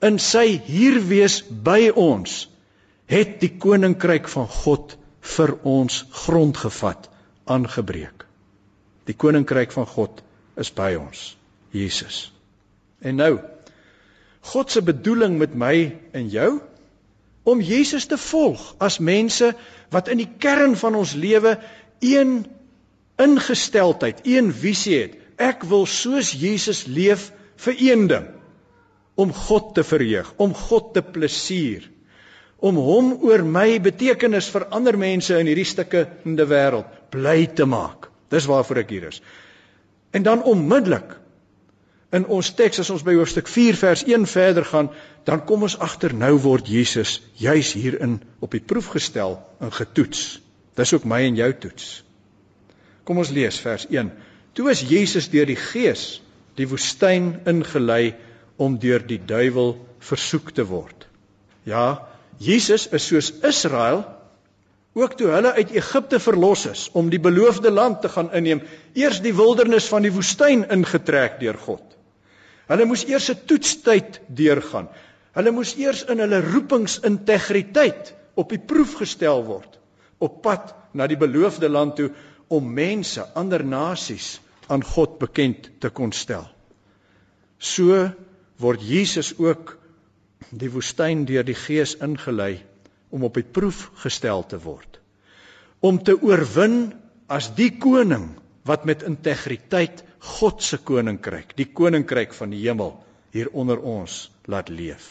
in 0.01 0.19
sy 0.19 0.61
hier 0.65 0.99
wees 1.07 1.41
by 1.41 1.91
ons 1.95 2.47
het 3.05 3.39
die 3.39 3.51
koninkryk 3.59 4.27
van 4.27 4.47
God 4.47 4.97
vir 5.35 5.57
ons 5.63 6.05
grond 6.25 6.57
gevat, 6.57 7.09
aangebreek. 7.45 8.25
Die 9.05 9.13
koninkryk 9.13 9.71
van 9.71 9.85
God 9.85 10.21
is 10.57 10.71
by 10.73 10.95
ons, 10.95 11.37
Jesus. 11.71 12.31
En 13.01 13.15
nou, 13.15 13.39
God 14.41 14.71
se 14.71 14.81
bedoeling 14.81 15.37
met 15.37 15.55
my 15.55 15.95
en 16.13 16.29
jou 16.29 16.61
om 17.45 17.61
Jesus 17.61 18.09
te 18.09 18.17
volg 18.17 18.73
as 18.83 18.99
mense 18.99 19.53
wat 19.93 20.09
in 20.11 20.19
die 20.21 20.29
kern 20.41 20.75
van 20.79 20.97
ons 20.97 21.13
lewe 21.13 21.55
een 22.03 22.37
ingesteldheid, 23.21 24.25
een 24.27 24.51
visie 24.51 24.97
het. 25.03 25.19
Ek 25.37 25.63
wil 25.69 25.85
soos 25.87 26.33
Jesus 26.35 26.85
leef 26.87 27.29
vir 27.63 27.79
een 27.79 28.07
ding, 28.11 28.25
om 29.15 29.31
God 29.31 29.75
te 29.77 29.83
verheug, 29.87 30.33
om 30.41 30.55
God 30.55 30.93
te 30.95 31.03
plesier 31.03 31.85
om 32.65 32.77
hom 32.81 33.11
oor 33.27 33.43
my 33.43 33.77
betekenis 33.83 34.47
vir 34.53 34.67
ander 34.75 34.97
mense 34.97 35.35
in 35.37 35.49
hierdie 35.49 35.67
stukke 35.67 36.05
in 36.25 36.37
die 36.39 36.47
wêreld 36.49 36.87
bly 37.13 37.45
te 37.57 37.67
maak. 37.67 38.09
Dis 38.31 38.47
waarvoor 38.49 38.81
ek 38.81 38.93
hier 38.95 39.09
is. 39.11 39.21
En 40.15 40.23
dan 40.25 40.43
onmiddellik 40.43 41.17
in 42.13 42.25
ons 42.31 42.51
teks 42.53 42.79
as 42.83 42.89
ons 42.93 43.03
by 43.03 43.15
hoofstuk 43.17 43.47
4 43.49 43.77
vers 43.79 44.03
1 44.05 44.27
verder 44.29 44.65
gaan, 44.65 44.91
dan 45.25 45.41
kom 45.45 45.65
ons 45.65 45.77
agter 45.81 46.13
nou 46.13 46.35
word 46.43 46.67
Jesus 46.69 47.19
juis 47.39 47.73
hierin 47.73 48.19
op 48.45 48.53
die 48.53 48.61
proef 48.61 48.91
gestel 48.93 49.39
en 49.59 49.73
getoets. 49.73 50.39
Dis 50.75 50.93
ook 50.93 51.07
my 51.09 51.23
en 51.25 51.39
jou 51.39 51.51
toets. 51.65 52.03
Kom 53.05 53.17
ons 53.21 53.31
lees 53.33 53.57
vers 53.61 53.87
1. 53.89 54.11
Toe 54.55 54.69
is 54.71 54.83
Jesus 54.87 55.29
deur 55.33 55.47
die 55.49 55.59
Gees 55.59 56.21
die 56.55 56.67
woestyn 56.69 57.33
ingelei 57.49 58.15
om 58.61 58.77
deur 58.79 59.03
die 59.03 59.19
duiwel 59.19 59.75
versoek 59.99 60.53
te 60.55 60.63
word. 60.67 61.07
Ja, 61.67 62.07
Jesus 62.39 62.87
is 62.93 63.07
soos 63.09 63.31
Israel 63.43 64.03
ook 64.95 65.17
toe 65.19 65.27
hulle 65.33 65.51
uit 65.57 65.73
Egipte 65.75 66.21
verlos 66.23 66.63
is 66.69 66.85
om 66.95 67.09
die 67.11 67.19
beloofde 67.19 67.71
land 67.71 68.01
te 68.01 68.09
gaan 68.09 68.31
inneem, 68.31 68.61
eers 68.95 69.19
die 69.23 69.33
wildernis 69.35 69.89
van 69.91 70.07
die 70.07 70.13
woestyn 70.15 70.63
ingetrek 70.71 71.39
deur 71.41 71.59
God. 71.59 71.83
Hulle 72.67 72.85
moes 72.85 73.05
eers 73.07 73.29
'n 73.31 73.45
toetstyd 73.45 74.21
deurgaan. 74.27 74.89
Hulle 75.35 75.51
moes 75.51 75.75
eers 75.77 76.03
in 76.03 76.19
hulle 76.19 76.41
roepingsintegriteit 76.41 78.13
op 78.35 78.49
die 78.49 78.59
proef 78.59 78.95
gestel 79.01 79.43
word 79.45 79.79
op 80.23 80.41
pad 80.41 80.73
na 80.95 81.07
die 81.07 81.19
beloofde 81.19 81.69
land 81.69 81.95
toe 81.99 82.09
om 82.47 82.67
mense, 82.73 83.23
ander 83.35 83.63
nasies 83.65 84.39
aan 84.71 84.83
God 84.83 85.17
bekend 85.19 85.69
te 85.81 85.89
kon 85.89 86.13
stel. 86.15 86.45
So 87.59 88.09
word 88.61 88.81
Jesus 88.81 89.33
ook 89.37 89.75
die 90.51 90.69
woestyn 90.71 91.25
deur 91.25 91.45
die 91.45 91.57
Gees 91.57 91.95
ingelei 92.03 92.63
om 93.09 93.25
op 93.27 93.35
die 93.37 93.45
proef 93.45 93.89
gestel 94.03 94.45
te 94.47 94.59
word. 94.61 94.99
Om 95.81 96.01
te 96.03 96.15
oorwin 96.21 96.93
as 97.27 97.51
die 97.57 97.71
koning 97.77 98.31
wat 98.65 98.85
met 98.85 99.03
integriteit 99.05 100.03
God 100.25 100.63
se 100.65 100.79
koninkryk, 100.81 101.53
die 101.57 101.67
koninkryk 101.69 102.33
van 102.33 102.53
die 102.53 102.63
hemel 102.63 102.95
hier 103.35 103.51
onder 103.53 103.79
ons 103.79 104.25
laat 104.49 104.71
leef. 104.73 105.05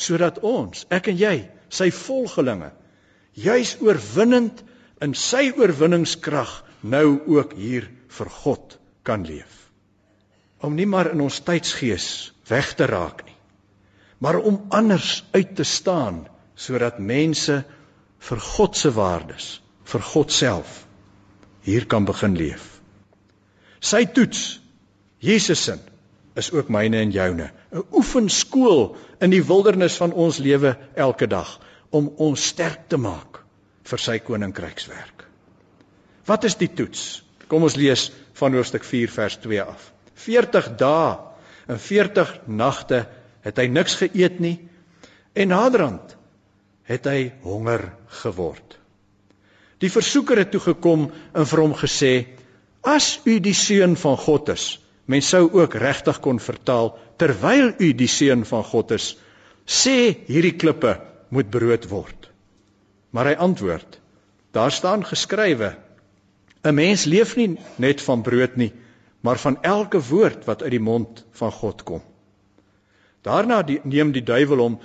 Sodat 0.00 0.40
ons, 0.46 0.86
ek 0.90 1.10
en 1.12 1.18
jy, 1.20 1.34
sy 1.70 1.90
volgelinge, 1.94 2.72
juis 3.36 3.76
oorwinnend 3.84 4.64
in 5.04 5.14
sy 5.16 5.50
oorwinningskrag 5.56 6.54
nou 6.82 7.20
ook 7.30 7.54
hier 7.56 7.90
vir 8.10 8.32
God 8.42 8.78
kan 9.06 9.26
leef. 9.28 9.68
Om 10.60 10.74
nie 10.76 10.88
maar 10.88 11.12
in 11.14 11.22
ons 11.24 11.42
tydsgees 11.44 12.08
weg 12.50 12.74
te 12.76 12.88
raak 12.90 13.24
nie 13.24 13.36
maar 14.20 14.36
om 14.36 14.64
anders 14.68 15.24
uit 15.30 15.56
te 15.56 15.64
staan 15.64 16.26
sodat 16.54 16.98
mense 16.98 17.62
vir 18.20 18.40
God 18.44 18.76
se 18.76 18.90
waardes, 18.92 19.46
vir 19.84 20.02
God 20.04 20.32
self 20.32 20.82
hier 21.64 21.86
kan 21.88 22.04
begin 22.04 22.36
leef. 22.36 22.79
Sy 23.80 24.04
toets 24.12 24.60
Jesus 25.20 25.64
se 25.64 25.78
is 26.38 26.50
ook 26.54 26.68
myne 26.72 26.96
en 26.96 27.10
joune, 27.10 27.50
'n 27.72 27.84
oefenskool 27.92 28.96
in 29.20 29.30
die 29.30 29.42
wildernis 29.44 29.96
van 29.96 30.12
ons 30.12 30.38
lewe 30.38 30.76
elke 30.94 31.26
dag 31.26 31.58
om 31.90 32.12
ons 32.16 32.46
sterk 32.46 32.88
te 32.88 32.96
maak 32.96 33.42
vir 33.84 33.98
sy 33.98 34.18
koninkrykswerk. 34.18 35.26
Wat 36.26 36.44
is 36.44 36.54
die 36.54 36.68
toets? 36.68 37.22
Kom 37.48 37.62
ons 37.62 37.76
lees 37.76 38.12
van 38.32 38.54
hoofstuk 38.54 38.84
4 38.84 39.10
vers 39.10 39.36
2 39.36 39.62
af. 39.62 39.92
40 40.14 40.76
dae 40.76 41.18
en 41.66 41.78
40 41.78 42.40
nagte 42.46 43.06
het 43.42 43.58
hy 43.58 43.66
niks 43.66 43.94
geëet 43.94 44.40
nie 44.40 44.58
en 45.34 45.48
naderhand 45.48 46.16
het 46.90 47.06
hy 47.06 47.32
honger 47.42 47.92
geword. 48.22 48.78
Die 49.80 49.90
versoeker 49.90 50.38
het 50.38 50.50
toe 50.50 50.60
gekom 50.60 51.10
en 51.34 51.46
vir 51.46 51.60
hom 51.62 51.74
gesê: 51.74 52.26
"As 52.82 53.20
u 53.24 53.40
die 53.40 53.54
seun 53.54 53.96
van 53.96 54.16
God 54.16 54.48
is, 54.48 54.80
mens 55.04 55.28
sou 55.28 55.50
ook 55.52 55.74
regtig 55.74 56.20
kon 56.20 56.38
vertaal 56.40 56.98
terwyl 57.16 57.74
u 57.78 57.92
die 57.92 58.08
seun 58.08 58.44
van 58.44 58.64
God 58.64 58.90
is, 58.90 59.16
sê 59.66 60.16
hierdie 60.26 60.56
klippe 60.56 61.00
moet 61.28 61.50
brood 61.50 61.88
word." 61.88 62.30
Maar 63.10 63.26
hy 63.26 63.34
antwoord: 63.34 64.00
"Daar 64.52 64.72
staan 64.72 65.04
geskrywe: 65.04 65.76
'n 66.64 66.74
Mens 66.74 67.04
leef 67.04 67.36
nie 67.36 67.58
net 67.76 68.00
van 68.00 68.22
brood 68.22 68.56
nie, 68.56 68.72
maar 69.20 69.38
van 69.38 69.62
elke 69.62 70.00
woord 70.00 70.44
wat 70.44 70.62
uit 70.62 70.70
die 70.70 70.80
mond 70.80 71.24
van 71.32 71.52
God 71.52 71.82
kom." 71.82 72.02
Daarna 73.22 73.62
die, 73.62 73.80
neem 73.84 74.12
die 74.12 74.24
duiwel 74.24 74.58
hom 74.58 74.78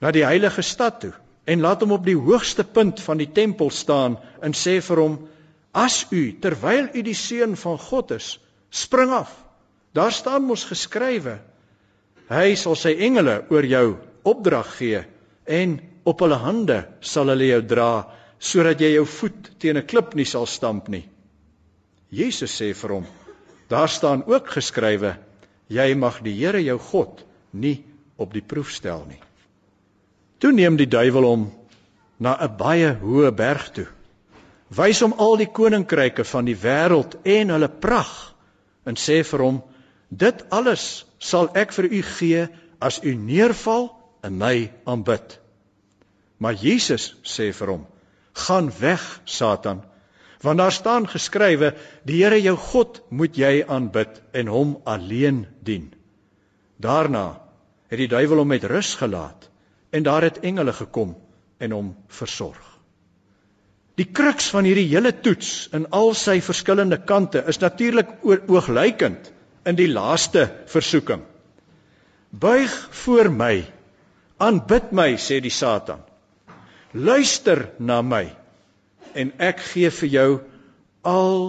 na 0.00 0.10
die 0.10 0.24
heilige 0.24 0.62
stad 0.62 1.00
toe 1.00 1.12
en 1.44 1.60
laat 1.60 1.80
hom 1.80 1.92
op 1.92 2.04
die 2.04 2.16
hoogste 2.16 2.64
punt 2.64 3.00
van 3.00 3.18
die 3.20 3.32
tempel 3.32 3.70
staan 3.70 4.18
en 4.40 4.52
sê 4.52 4.80
vir 4.80 4.96
hom: 4.96 5.28
"As 5.78 6.06
u 6.10 6.22
terwyl 6.42 6.88
u 6.94 7.02
die 7.06 7.14
seun 7.14 7.54
van 7.56 7.78
God 7.78 8.10
is, 8.16 8.38
spring 8.70 9.12
af. 9.14 9.30
Daar 9.94 10.12
staan 10.12 10.42
mos 10.48 10.64
geskrywe: 10.66 11.38
Hy 12.28 12.54
sal 12.58 12.76
sy 12.76 12.96
engele 13.06 13.44
oor 13.50 13.64
jou 13.64 13.86
opdrag 14.26 14.72
gee 14.78 15.04
en 15.46 15.78
op 16.04 16.24
hulle 16.24 16.40
hande 16.42 16.80
sal 17.00 17.30
hulle 17.32 17.46
jou 17.52 17.62
dra 17.74 17.92
sodat 18.38 18.80
jy 18.80 18.90
jou 18.96 19.06
voet 19.06 19.52
teen 19.58 19.76
'n 19.76 19.86
klip 19.86 20.14
nie 20.14 20.26
sal 20.26 20.46
stamp 20.46 20.88
nie." 20.88 21.06
Jesus 22.10 22.60
sê 22.60 22.74
vir 22.74 22.90
hom: 22.90 23.06
"Daar 23.68 23.88
staan 23.88 24.24
ook 24.26 24.48
geskrywe: 24.48 25.16
Jy 25.68 25.94
mag 25.94 26.22
die 26.24 26.32
Here 26.32 26.60
jou 26.64 26.78
God 26.78 27.24
nie 27.52 27.84
op 28.16 28.32
die 28.32 28.42
proef 28.42 28.72
stel 28.72 29.04
nie. 29.08 29.20
Toe 30.40 30.52
neem 30.52 30.76
die 30.76 30.88
duiwel 30.88 31.24
hom 31.24 31.52
na 32.18 32.36
'n 32.40 32.56
baie 32.56 32.94
hoë 33.02 33.30
berg 33.36 33.70
toe. 33.72 33.86
Wys 34.68 35.00
hom 35.00 35.14
al 35.16 35.38
die 35.40 35.48
koninkryke 35.48 36.24
van 36.28 36.44
die 36.44 36.56
wêreld 36.56 37.16
en 37.24 37.52
hulle 37.54 37.68
pragt 37.68 38.34
en 38.84 38.96
sê 38.96 39.22
vir 39.24 39.44
hom: 39.44 39.62
"Dit 40.08 40.44
alles 40.50 41.04
sal 41.18 41.48
ek 41.54 41.72
vir 41.72 41.84
u 41.84 42.02
gee 42.02 42.48
as 42.80 43.00
u 43.02 43.14
neerval 43.14 43.88
en 44.22 44.38
my 44.38 44.70
aanbid. 44.84 45.38
Maar 46.38 46.54
Jesus 46.54 47.16
sê 47.24 47.52
vir 47.52 47.68
hom: 47.68 47.86
"Gaan 48.32 48.70
weg, 48.80 49.20
Satan, 49.24 49.82
want 50.42 50.58
daar 50.58 50.72
staan 50.72 51.08
geskrywe: 51.08 51.74
Die 52.04 52.22
Here 52.22 52.40
jou 52.42 52.56
God 52.56 53.02
moet 53.10 53.36
jy 53.36 53.64
aanbid 53.66 54.22
en 54.32 54.46
hom 54.46 54.80
alleen 54.84 55.46
dien." 55.62 55.94
Daarna 56.76 57.40
het 57.88 57.98
die 57.98 58.08
duiwel 58.08 58.38
hom 58.38 58.48
met 58.48 58.64
rus 58.64 58.94
gelaat 58.94 59.48
en 59.90 60.02
daar 60.02 60.22
het 60.22 60.40
engele 60.40 60.72
gekom 60.72 61.16
en 61.58 61.70
hom 61.70 61.96
versorg. 62.08 62.67
Die 63.98 64.06
kruks 64.14 64.46
van 64.54 64.66
hierdie 64.68 64.86
hele 64.92 65.10
toets 65.10 65.68
in 65.74 65.88
al 65.96 66.12
sy 66.14 66.38
verskillende 66.44 67.00
kante 67.02 67.42
is 67.50 67.58
natuurlik 67.58 68.12
ooglykend 68.22 69.32
in 69.66 69.78
die 69.78 69.88
laaste 69.90 70.44
versoeking. 70.70 71.24
Buig 72.30 72.74
voor 73.02 73.30
my, 73.32 73.54
aanbid 74.38 74.92
my, 74.94 75.08
sê 75.18 75.40
die 75.42 75.50
Satan. 75.52 76.04
Luister 76.94 77.72
na 77.78 77.98
my 78.02 78.28
en 79.18 79.32
ek 79.42 79.64
gee 79.72 79.90
vir 79.90 80.12
jou 80.12 80.30
al 81.08 81.42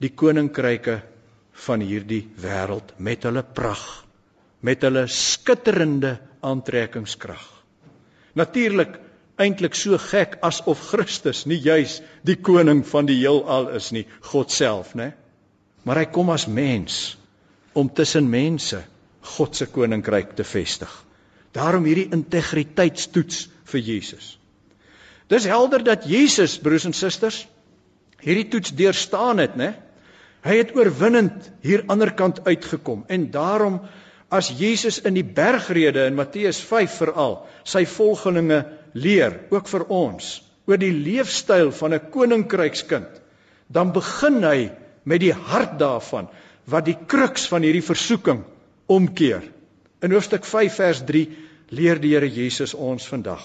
die 0.00 0.10
koninkryke 0.14 1.00
van 1.66 1.82
hierdie 1.84 2.22
wêreld 2.40 2.94
met 3.02 3.26
hulle 3.26 3.42
pragt, 3.42 4.06
met 4.62 4.82
hulle 4.86 5.04
skitterende 5.10 6.16
aantrekkingskrag. 6.46 7.44
Natuurlik 8.38 8.96
eintlik 9.38 9.76
so 9.78 9.98
gek 10.02 10.38
asof 10.44 10.82
Christus 10.90 11.44
nie 11.46 11.60
juis 11.62 11.98
die 12.26 12.36
koning 12.36 12.84
van 12.86 13.08
die 13.08 13.18
heelal 13.20 13.70
is 13.78 13.90
nie, 13.94 14.06
God 14.32 14.52
self, 14.52 14.94
né? 14.98 15.12
Maar 15.84 16.02
hy 16.02 16.08
kom 16.12 16.30
as 16.34 16.46
mens 16.50 17.16
om 17.78 17.88
tussen 17.88 18.28
mense 18.30 18.82
God 19.36 19.56
se 19.56 19.66
koninkryk 19.70 20.34
te 20.36 20.44
vestig. 20.46 20.90
Daarom 21.56 21.86
hierdie 21.88 22.08
integriteitstoets 22.14 23.46
vir 23.68 23.84
Jesus. 23.84 24.36
Dis 25.28 25.44
helder 25.48 25.84
dat 25.84 26.06
Jesus, 26.08 26.56
broers 26.62 26.86
en 26.88 26.96
susters, 26.96 27.42
hierdie 28.24 28.48
toets 28.52 28.72
deurstaan 28.76 29.42
het, 29.42 29.56
né? 29.56 29.74
Hy 30.46 30.60
het 30.60 30.74
oorwinnend 30.76 31.50
hier 31.64 31.82
aanderkant 31.90 32.44
uitgekom 32.46 33.04
en 33.10 33.26
daarom 33.34 33.80
as 34.32 34.50
Jesus 34.54 35.00
in 35.08 35.16
die 35.16 35.24
bergrede 35.24 36.04
in 36.06 36.16
Matteus 36.16 36.60
5 36.62 36.98
veral 37.00 37.38
sy 37.66 37.84
volgelinge 37.88 38.60
leer, 38.94 39.40
ook 39.50 39.68
vir 39.68 39.84
ons, 39.88 40.42
oor 40.68 40.80
die 40.80 40.92
leefstyl 40.92 41.72
van 41.72 41.94
'n 41.94 42.10
koninkrykskind, 42.10 43.20
dan 43.68 43.92
begin 43.92 44.44
hy 44.44 44.70
met 45.04 45.20
die 45.20 45.32
hart 45.32 45.78
daarvan 45.78 46.28
wat 46.68 46.84
die 46.84 46.96
kruks 47.06 47.46
van 47.48 47.62
hierdie 47.62 47.84
versoeking 47.84 48.44
omkeer. 48.86 49.42
In 50.02 50.12
hoofstuk 50.12 50.44
5 50.44 50.74
vers 50.74 51.00
3 51.08 51.24
leer 51.70 51.98
die 52.00 52.14
Here 52.14 52.28
Jesus 52.28 52.74
ons 52.74 53.06
vandag 53.08 53.44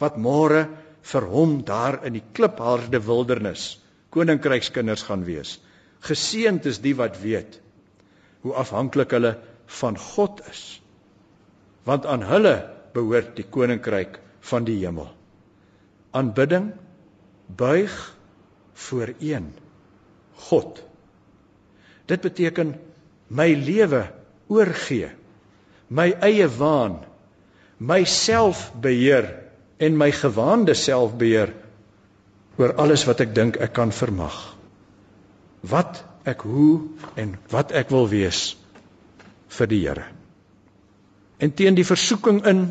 wat 0.00 0.16
môre 0.16 0.68
vir 1.12 1.26
hom 1.28 1.62
daar 1.64 2.00
in 2.08 2.16
die 2.16 2.24
klipharde 2.32 3.00
wildernis 3.04 3.78
koninkrykskinders 4.14 5.04
gaan 5.08 5.24
wees. 5.24 5.58
Geseënd 6.00 6.66
is 6.66 6.80
die 6.80 6.94
wat 6.96 7.18
weet 7.20 7.60
hoe 8.44 8.54
afhanklik 8.56 9.12
hulle 9.12 9.34
van 9.80 9.98
God 10.00 10.40
is. 10.50 10.80
Want 11.84 12.06
aan 12.06 12.24
hulle 12.24 12.54
behoort 12.94 13.34
die 13.36 13.44
koninkryk 13.44 14.18
van 14.40 14.64
die 14.64 14.78
hemel. 14.80 15.08
Aanbidding 16.10 16.72
buig 17.46 17.96
voor 18.72 19.12
een 19.18 19.52
God. 20.50 20.82
Dit 22.06 22.20
beteken 22.20 22.74
my 23.26 23.52
lewe 23.54 24.06
oorgee, 24.50 25.10
my 25.86 26.10
eie 26.26 26.48
waan, 26.58 26.98
my 27.78 28.02
selfbeheer 28.04 29.28
en 29.80 29.96
my 29.96 30.10
gewaande 30.12 30.74
selfbeheer 30.74 31.52
oor 32.60 32.74
alles 32.82 33.06
wat 33.08 33.22
ek 33.24 33.34
dink 33.34 33.60
ek 33.62 33.72
kan 33.76 33.92
vermag. 33.94 34.36
Wat 35.60 36.02
ek 36.28 36.42
hoe 36.44 36.82
en 37.20 37.36
wat 37.52 37.72
ek 37.76 37.92
wil 37.94 38.08
wees 38.10 38.56
vir 39.56 39.70
die 39.70 39.80
Here. 39.86 40.04
En 41.40 41.54
teen 41.56 41.78
die 41.78 41.86
versoeking 41.86 42.42
in 42.46 42.66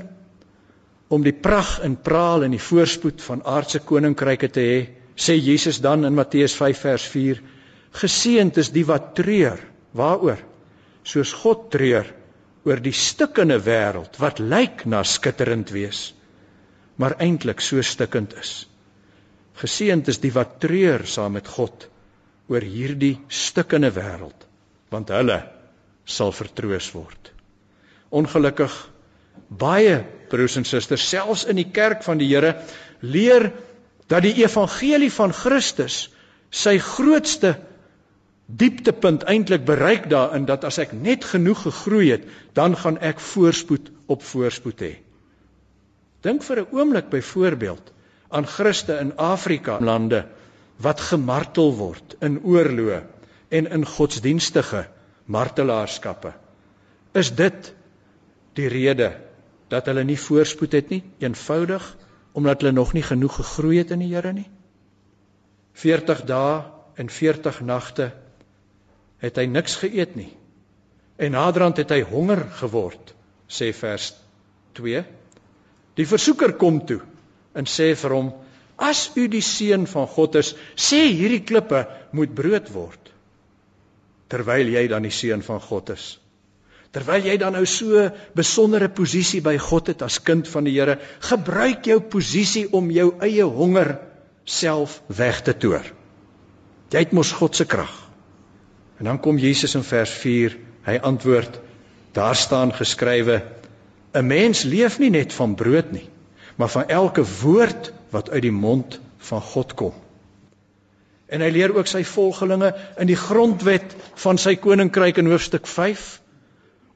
om 1.10 1.24
die 1.26 1.34
pragt 1.34 1.84
en 1.86 1.98
praal 1.98 2.46
en 2.46 2.54
die 2.54 2.62
voorspoed 2.62 3.22
van 3.26 3.42
aardse 3.46 3.82
koninkryke 3.82 4.50
te 4.54 4.66
hê, 4.66 4.80
sê 5.20 5.36
Jesus 5.36 5.82
dan 5.82 6.06
in 6.06 6.16
Matteus 6.16 6.54
5 6.56 6.86
vers 6.86 7.08
4: 7.14 7.42
Geseënd 8.00 8.62
is 8.62 8.70
die 8.72 8.86
wat 8.86 9.16
treur. 9.18 9.60
Waaroor? 9.98 10.38
Soos 11.04 11.34
God 11.34 11.70
treur 11.74 12.14
oor 12.68 12.80
die 12.84 12.94
stukkende 12.94 13.58
wêreld 13.66 14.20
wat 14.22 14.40
lyk 14.40 14.86
na 14.86 15.02
skitterend 15.04 15.72
wees 15.74 16.10
maar 17.00 17.16
eintlik 17.24 17.64
so 17.64 17.82
stikkend 17.82 18.36
is. 18.40 18.66
Geseënd 19.60 20.12
is 20.12 20.20
die 20.20 20.34
wat 20.36 20.58
treur 20.64 21.06
saam 21.08 21.38
met 21.38 21.48
God 21.48 21.88
oor 22.52 22.66
hierdie 22.66 23.16
stikkende 23.32 23.92
wêreld, 23.96 24.48
want 24.92 25.12
hulle 25.16 25.40
sal 26.10 26.34
vertroos 26.36 26.90
word. 26.96 27.32
Ongelukkig 28.12 28.76
baie 29.62 30.02
broers 30.30 30.58
en 30.60 30.66
susters 30.66 31.10
selfs 31.10 31.46
in 31.46 31.60
die 31.60 31.70
kerk 31.74 32.04
van 32.06 32.18
die 32.22 32.30
Here 32.30 32.56
leer 33.02 33.52
dat 34.10 34.26
die 34.26 34.36
evangelie 34.42 35.12
van 35.14 35.34
Christus 35.34 36.10
sy 36.50 36.78
grootste 36.82 37.56
dieptepunt 38.50 39.24
eintlik 39.30 39.66
bereik 39.66 40.10
daarin 40.10 40.48
dat 40.50 40.66
as 40.66 40.80
ek 40.82 40.96
net 40.98 41.26
genoeg 41.26 41.62
gegroei 41.68 42.10
het, 42.16 42.26
dan 42.58 42.76
gaan 42.76 42.98
ek 42.98 43.22
voorspoed 43.22 43.92
op 44.10 44.26
voorspoed 44.26 44.82
hê. 44.82 44.94
Dink 46.26 46.44
vir 46.44 46.62
'n 46.62 46.74
oomblik 46.74 47.10
byvoorbeeld 47.10 47.94
aan 48.30 48.48
Christe 48.48 48.98
in 49.00 49.14
Afrika 49.18 49.78
lande 49.80 50.26
wat 50.78 51.00
gemartel 51.00 51.76
word 51.76 52.16
in 52.22 52.40
oorloë 52.44 53.04
en 53.50 53.68
in 53.68 53.86
godsdienstige 53.86 54.88
martelaarskappe. 55.26 56.34
Is 57.14 57.32
dit 57.36 57.74
die 58.54 58.68
rede 58.68 59.14
dat 59.70 59.86
hulle 59.90 60.04
nie 60.04 60.18
voorspoed 60.20 60.74
het 60.74 60.90
nie, 60.90 61.04
eenvoudig 61.22 61.86
omdat 62.38 62.62
hulle 62.62 62.74
nog 62.74 62.94
nie 62.94 63.04
genoeg 63.04 63.36
gegroei 63.42 63.78
het 63.78 63.92
in 63.92 64.04
die 64.04 64.14
Here 64.14 64.34
nie? 64.34 64.48
40 65.74 66.26
dae 66.28 66.64
en 67.00 67.10
40 67.10 67.62
nagte 67.62 68.12
het 69.24 69.38
hy 69.38 69.46
niks 69.46 69.76
geëet 69.82 70.16
nie. 70.16 70.32
En 71.20 71.36
naderhand 71.36 71.78
het 71.82 71.92
hy 71.92 72.02
honger 72.08 72.46
geword, 72.60 73.14
sê 73.48 73.72
vers 73.76 74.14
Die 76.00 76.08
versoeker 76.08 76.54
kom 76.56 76.80
toe 76.88 77.02
en 77.58 77.68
sê 77.68 77.92
vir 77.96 78.14
hom: 78.16 78.32
"As 78.78 79.12
u 79.16 79.28
die 79.28 79.44
seun 79.44 79.88
van 79.88 80.08
God 80.08 80.36
is, 80.36 80.56
sê 80.76 81.12
hierdie 81.12 81.44
klippe 81.44 81.88
moet 82.12 82.36
brood 82.36 82.70
word." 82.72 83.12
Terwyl 84.30 84.68
jy 84.68 84.88
dan 84.88 85.04
die 85.04 85.12
seun 85.12 85.42
van 85.42 85.60
God 85.60 85.90
is. 85.90 86.20
Terwyl 86.96 87.28
jy 87.30 87.36
dan 87.38 87.54
nou 87.54 87.66
so 87.70 88.08
besondere 88.38 88.90
posisie 88.90 89.44
by 89.46 89.56
God 89.62 89.92
het 89.92 90.02
as 90.02 90.18
kind 90.26 90.48
van 90.50 90.66
die 90.66 90.74
Here, 90.74 90.98
gebruik 91.22 91.86
jou 91.86 92.00
posisie 92.02 92.66
om 92.74 92.90
jou 92.92 93.12
eie 93.22 93.46
honger 93.46 94.00
self 94.50 95.02
weg 95.08 95.44
te 95.46 95.54
toor. 95.54 95.86
Jy 96.90 97.04
het 97.06 97.14
mos 97.14 97.36
God 97.38 97.56
se 97.56 97.68
krag. 97.70 97.94
En 98.98 99.06
dan 99.06 99.20
kom 99.22 99.38
Jesus 99.38 99.76
in 99.78 99.86
vers 99.86 100.12
4, 100.24 100.58
hy 100.90 100.98
antwoord: 101.06 101.60
Daar 102.18 102.36
staan 102.36 102.74
geskrywe: 102.74 103.44
'n 104.14 104.26
Mens 104.26 104.64
leef 104.64 104.98
nie 105.00 105.10
net 105.14 105.34
van 105.34 105.56
brood 105.56 105.92
nie, 105.92 106.10
maar 106.56 106.70
van 106.70 106.90
elke 106.90 107.24
woord 107.42 107.94
wat 108.10 108.30
uit 108.30 108.42
die 108.42 108.52
mond 108.52 109.00
van 109.30 109.42
God 109.42 109.74
kom. 109.74 109.94
En 111.30 111.42
hy 111.46 111.50
leer 111.54 111.76
ook 111.76 111.88
sy 111.88 112.02
volgelinge 112.04 112.74
in 112.98 113.08
die 113.08 113.20
grondwet 113.20 113.94
van 114.16 114.38
sy 114.38 114.56
koninkryk 114.56 115.22
in 115.22 115.30
hoofstuk 115.30 115.68
5. 115.68 116.22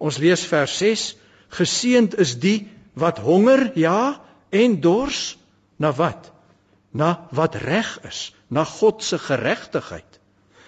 Ons 0.04 0.20
lees 0.20 0.44
vers 0.52 0.76
6: 0.82 1.06
Geseend 1.56 2.18
is 2.20 2.36
die 2.44 2.68
wat 3.00 3.22
honger, 3.24 3.70
ja, 3.80 4.20
en 4.52 4.80
dors 4.84 5.38
na 5.80 5.94
wat? 5.96 6.30
Na 6.92 7.28
wat 7.34 7.56
reg 7.63 7.96
is, 8.10 8.34
na 8.54 8.66
God 8.68 9.02
se 9.04 9.18
geregtigheid, 9.18 10.20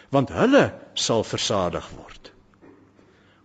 want 0.09 0.31
hulle 0.33 0.69
sal 0.97 1.25
versadig 1.27 1.85
word. 1.97 2.31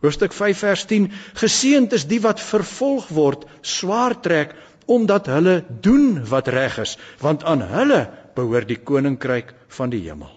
Hoofstuk 0.00 0.32
5 0.32 0.62
vers 0.64 0.86
10: 0.88 1.10
Geseënd 1.42 1.96
is 1.98 2.06
die 2.08 2.20
wat 2.24 2.40
vervolg 2.40 3.10
word, 3.12 3.44
swaar 3.60 4.16
trek 4.22 4.54
omdat 4.90 5.28
hulle 5.30 5.60
doen 5.84 6.22
wat 6.26 6.48
reg 6.50 6.78
is, 6.82 6.96
want 7.22 7.44
aan 7.46 7.60
hulle 7.62 8.00
behoort 8.34 8.70
die 8.70 8.78
koninkryk 8.78 9.52
van 9.76 9.92
die 9.92 10.00
hemel. 10.06 10.32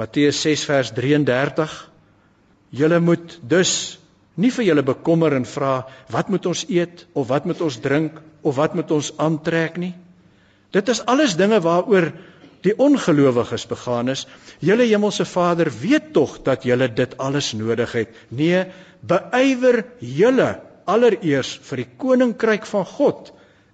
Matteus 0.00 0.38
6 0.44 0.62
vers 0.68 0.92
33: 0.96 1.74
Julle 2.72 3.00
moet 3.00 3.34
dus 3.42 3.98
nie 4.40 4.50
vir 4.50 4.64
julle 4.64 4.84
bekommer 4.86 5.34
en 5.36 5.46
vra 5.48 5.82
wat 6.12 6.30
moet 6.32 6.46
ons 6.48 6.64
eet 6.68 7.06
of 7.12 7.28
wat 7.28 7.44
moet 7.48 7.60
ons 7.60 7.78
drink 7.84 8.20
of 8.42 8.56
wat 8.56 8.74
moet 8.74 8.90
ons 8.90 9.12
aantrek 9.20 9.78
nie. 9.80 9.94
Dit 10.72 10.88
is 10.88 11.02
alles 11.04 11.36
dinge 11.36 11.60
waaroor 11.60 12.12
die 12.62 12.74
ongelowiges 12.78 13.66
begaan 13.66 14.12
is, 14.12 14.26
julle 14.62 14.86
hemelse 14.86 15.26
Vader 15.26 15.68
weet 15.82 16.12
tog 16.14 16.38
dat 16.46 16.64
julle 16.64 16.88
dit 16.88 17.16
alles 17.18 17.52
nodig 17.58 17.92
het. 17.98 18.12
Nee, 18.30 18.64
beywer 19.02 19.82
julle 19.98 20.52
allereers 20.86 21.56
vir 21.66 21.82
die 21.82 21.88
koninkryk 21.98 22.66
van 22.70 22.86
God 22.86 23.32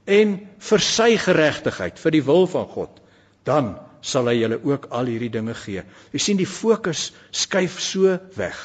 en 0.09 0.38
vir 0.71 0.85
sy 0.85 1.11
geregtigheid, 1.21 2.01
vir 2.01 2.16
die 2.16 2.25
wil 2.25 2.49
van 2.49 2.66
God, 2.73 2.90
dan 3.44 3.77
sal 4.01 4.31
hy 4.31 4.38
julle 4.38 4.61
ook 4.64 4.88
al 4.94 5.11
hierdie 5.11 5.33
dinge 5.33 5.55
gee. 5.59 5.85
Jy 6.14 6.23
sien 6.23 6.40
die 6.40 6.49
fokus 6.49 7.11
skuif 7.35 7.81
so 7.83 8.16
weg. 8.38 8.59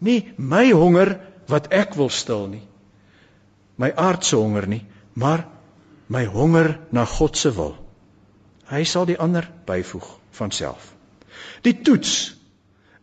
Nie 0.00 0.32
my 0.36 0.70
honger 0.72 1.18
wat 1.50 1.70
ek 1.72 1.94
wil 1.98 2.08
stil 2.08 2.46
nie. 2.48 2.64
My 3.80 3.92
aardse 3.96 4.36
honger 4.36 4.66
nie, 4.68 4.82
maar 5.14 5.46
my 6.08 6.24
honger 6.24 6.78
na 6.92 7.04
God 7.04 7.36
se 7.36 7.52
wil. 7.54 7.74
Hy 8.70 8.84
sal 8.84 9.06
die 9.08 9.18
ander 9.18 9.46
byvoeg 9.66 10.06
van 10.38 10.52
self. 10.54 10.92
Die 11.62 11.74
toets 11.86 12.34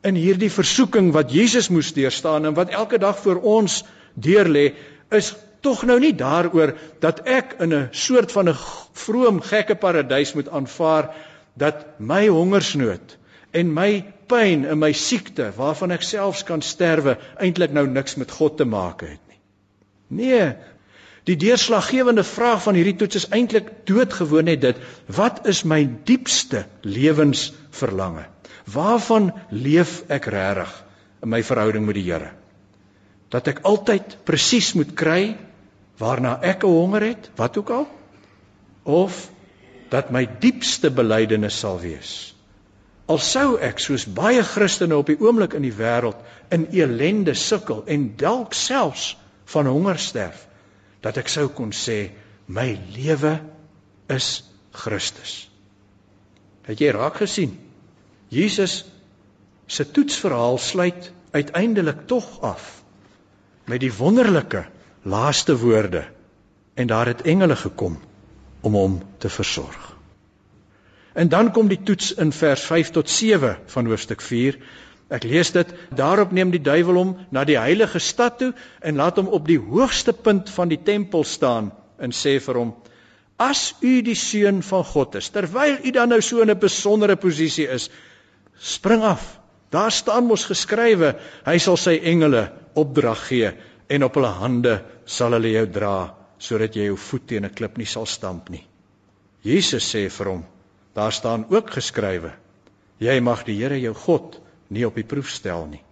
in 0.08 0.16
hierdie 0.16 0.52
versoeking 0.54 1.12
wat 1.16 1.34
Jesus 1.34 1.70
moes 1.74 1.94
deurstaan 1.96 2.46
en 2.46 2.56
wat 2.58 2.72
elke 2.76 3.00
dag 3.02 3.18
vir 3.24 3.42
ons 3.42 3.82
deurlê 4.16 4.72
is 5.14 5.34
tog 5.66 5.84
nou 5.90 5.98
nie 6.00 6.14
daaroor 6.16 6.76
dat 7.04 7.24
ek 7.26 7.58
in 7.66 7.74
'n 7.74 7.90
soort 7.92 8.32
van 8.32 8.50
'n 8.50 8.58
vroom 8.94 9.42
gekke 9.42 9.76
paradys 9.76 10.34
moet 10.34 10.50
aanvaar 10.50 11.16
dat 11.56 12.00
my 12.00 12.28
hongersnood 12.28 13.18
en 13.58 13.74
my 13.74 13.91
pyn 14.30 14.65
en 14.67 14.80
my 14.80 14.91
siekte 14.93 15.50
waarvan 15.58 15.93
ek 15.96 16.06
selfs 16.06 16.43
kan 16.48 16.63
sterwe 16.65 17.17
eintlik 17.43 17.74
nou 17.76 17.88
niks 17.89 18.17
met 18.22 18.32
God 18.32 18.58
te 18.60 18.67
maak 18.67 19.06
het 19.08 19.22
nie. 19.30 19.39
Nee. 20.22 20.50
Die 21.28 21.36
deurslaggewende 21.36 22.24
vraag 22.24 22.62
van 22.63 22.78
hierdie 22.80 22.96
toets 23.00 23.20
is 23.20 23.30
eintlik 23.36 23.70
doodgewoon 23.89 24.48
net 24.48 24.62
dit: 24.63 24.78
wat 25.12 25.48
is 25.52 25.65
my 25.67 25.82
diepste 26.08 26.65
lewensverlange? 26.88 28.24
Waarvan 28.72 29.34
leef 29.52 30.02
ek 30.12 30.30
regtig 30.32 30.72
in 31.24 31.32
my 31.32 31.41
verhouding 31.43 31.88
met 31.88 32.00
die 32.00 32.06
Here? 32.08 32.32
Dat 33.32 33.48
ek 33.52 33.63
altyd 33.67 34.17
presies 34.28 34.72
moet 34.80 34.93
kry 34.96 35.36
waarna 36.00 36.38
ek 36.41 36.63
'n 36.63 36.72
honger 36.72 37.04
het, 37.12 37.30
wat 37.36 37.58
ook 37.58 37.70
al, 37.70 37.88
of 38.84 39.30
dat 39.89 40.12
my 40.12 40.28
diepste 40.39 40.91
belydenis 40.91 41.60
sal 41.60 41.80
wees. 41.80 42.37
Al 43.08 43.20
sou 43.24 43.56
ek 43.63 43.80
soos 43.80 44.04
baie 44.06 44.43
Christene 44.43 44.98
op 45.00 45.08
die 45.08 45.20
oomblik 45.24 45.56
in 45.56 45.63
die 45.63 45.76
wêreld 45.76 46.20
in 46.52 46.67
elende 46.76 47.36
sukkel 47.39 47.86
en 47.88 48.10
dalk 48.20 48.56
selfs 48.58 49.13
van 49.48 49.70
honger 49.72 50.00
sterf, 50.00 50.43
dat 51.02 51.20
ek 51.22 51.32
sou 51.32 51.48
kon 51.48 51.72
sê 51.72 52.10
my 52.52 52.74
lewe 52.96 53.38
is 54.12 54.43
Christus. 54.76 55.48
Het 56.67 56.84
jy 56.84 56.91
raak 56.91 57.22
gesien? 57.24 57.56
Jesus 58.28 58.82
se 59.72 59.86
toetsverhaal 59.91 60.60
sluit 60.60 61.12
uiteindelik 61.32 62.04
tog 62.12 62.28
af 62.43 62.84
met 63.67 63.80
die 63.84 63.91
wonderlike 63.93 64.65
laaste 65.08 65.56
woorde 65.60 66.04
en 66.76 66.88
daar 66.88 67.08
het 67.08 67.22
engele 67.22 67.56
gekom 67.56 68.00
om 68.62 68.74
hom 68.74 69.02
te 69.17 69.30
versorg. 69.30 69.87
En 71.18 71.30
dan 71.34 71.50
kom 71.52 71.70
die 71.72 71.80
toets 71.82 72.12
in 72.22 72.32
vers 72.32 72.62
5 72.70 72.92
tot 72.94 73.10
7 73.10 73.56
van 73.74 73.88
hoofstuk 73.90 74.22
4. 74.22 74.58
Ek 75.10 75.24
lees 75.24 75.50
dit: 75.56 75.70
Daarop 75.98 76.34
neem 76.36 76.52
die 76.54 76.62
duiwel 76.62 77.00
hom 77.00 77.14
na 77.34 77.42
die 77.48 77.58
heilige 77.58 78.00
stad 78.04 78.38
toe 78.42 78.52
en 78.86 79.00
laat 79.00 79.18
hom 79.18 79.32
op 79.34 79.48
die 79.48 79.58
hoogste 79.58 80.14
punt 80.14 80.52
van 80.54 80.70
die 80.70 80.78
tempel 80.78 81.24
staan 81.26 81.72
en 81.98 82.14
sê 82.14 82.36
vir 82.44 82.60
hom: 82.60 82.74
As 83.42 83.72
u 83.82 84.02
die 84.06 84.18
seun 84.20 84.62
van 84.66 84.84
God 84.86 85.16
is, 85.18 85.30
terwyl 85.34 85.80
u 85.82 85.94
dan 85.96 86.14
nou 86.14 86.20
so 86.22 86.42
in 86.42 86.52
'n 86.52 86.60
besondere 86.60 87.16
posisie 87.16 87.66
is, 87.68 87.90
spring 88.60 89.02
af. 89.04 89.40
Daar 89.70 89.92
staan 89.92 90.28
mos 90.28 90.46
geskrywe, 90.46 91.16
hy 91.46 91.58
sal 91.58 91.78
sy 91.78 92.00
engele 92.04 92.52
opdrag 92.76 93.28
gee 93.28 93.52
en 93.90 94.04
op 94.04 94.16
hulle 94.16 94.34
hande 94.42 94.82
sal 95.06 95.32
hulle 95.32 95.52
jou 95.52 95.66
dra 95.66 96.14
sodat 96.38 96.76
jy 96.76 96.86
jou 96.86 96.98
voet 96.98 97.28
teen 97.28 97.46
'n 97.46 97.54
klip 97.54 97.78
nie 97.78 97.86
sal 97.86 98.06
stamp 98.06 98.50
nie. 98.50 98.68
Jesus 99.44 99.96
sê 99.96 100.10
vir 100.10 100.28
hom: 100.28 100.46
Daar 100.98 101.14
staan 101.14 101.46
ook 101.50 101.70
geskrywe: 101.70 102.32
Jy 102.98 103.20
mag 103.22 103.44
die 103.46 103.60
Here 103.60 103.78
jou 103.80 103.94
God 103.94 104.40
nie 104.74 104.86
op 104.88 104.96
die 104.98 105.06
proef 105.06 105.30
stel 105.30 105.68
nie. 105.70 105.84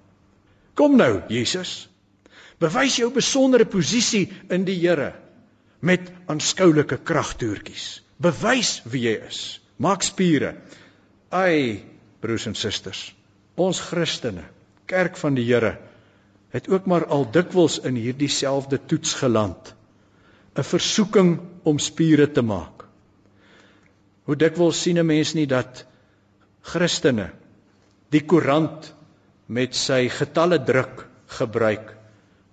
Kom 0.74 0.98
nou, 0.98 1.22
Jesus. 1.30 1.86
Bewys 2.60 2.98
jou 2.98 3.12
besondere 3.14 3.68
posisie 3.70 4.26
in 4.50 4.66
die 4.66 4.80
Here 4.82 5.14
met 5.86 6.10
aanskoulike 6.32 6.98
kragtoertjies. 7.06 8.02
Bewys 8.18 8.80
wie 8.90 9.06
jy 9.06 9.16
is. 9.28 9.42
Maak 9.78 10.04
spiere. 10.08 10.56
Ai, 11.30 11.84
broers 12.24 12.48
en 12.50 12.56
susters, 12.56 13.12
ons 13.60 13.82
Christene, 13.90 14.46
kerk 14.90 15.20
van 15.20 15.36
die 15.38 15.46
Here, 15.46 15.76
het 16.56 16.70
ook 16.72 16.88
maar 16.90 17.06
al 17.12 17.28
dikwels 17.32 17.78
in 17.86 18.00
hierdie 18.00 18.32
selfde 18.32 18.80
toets 18.80 19.14
geland. 19.22 19.76
'n 20.56 20.64
Versoeking 20.64 21.40
om 21.64 21.80
spiere 21.80 22.32
te 22.32 22.42
maak. 22.42 22.75
Hoe 24.26 24.36
dikwels 24.36 24.82
sien 24.82 24.98
'n 24.98 25.06
mens 25.06 25.34
nie 25.34 25.46
dat 25.46 25.86
Christene 26.62 27.30
die 28.10 28.22
koerant 28.26 28.94
met 29.48 29.76
sy 29.76 30.10
getalle 30.10 30.58
druk 30.66 31.08
gebruik 31.40 31.94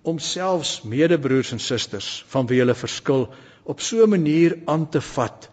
om 0.02 0.18
selfs 0.18 0.82
medebroers 0.82 1.52
en 1.52 1.58
susters 1.58 2.24
van 2.28 2.46
wie 2.46 2.58
hulle 2.60 2.74
verskil 2.74 3.28
op 3.64 3.80
so 3.80 4.04
'n 4.04 4.10
manier 4.10 4.58
aan 4.66 4.88
te 4.88 5.00
vat 5.00 5.48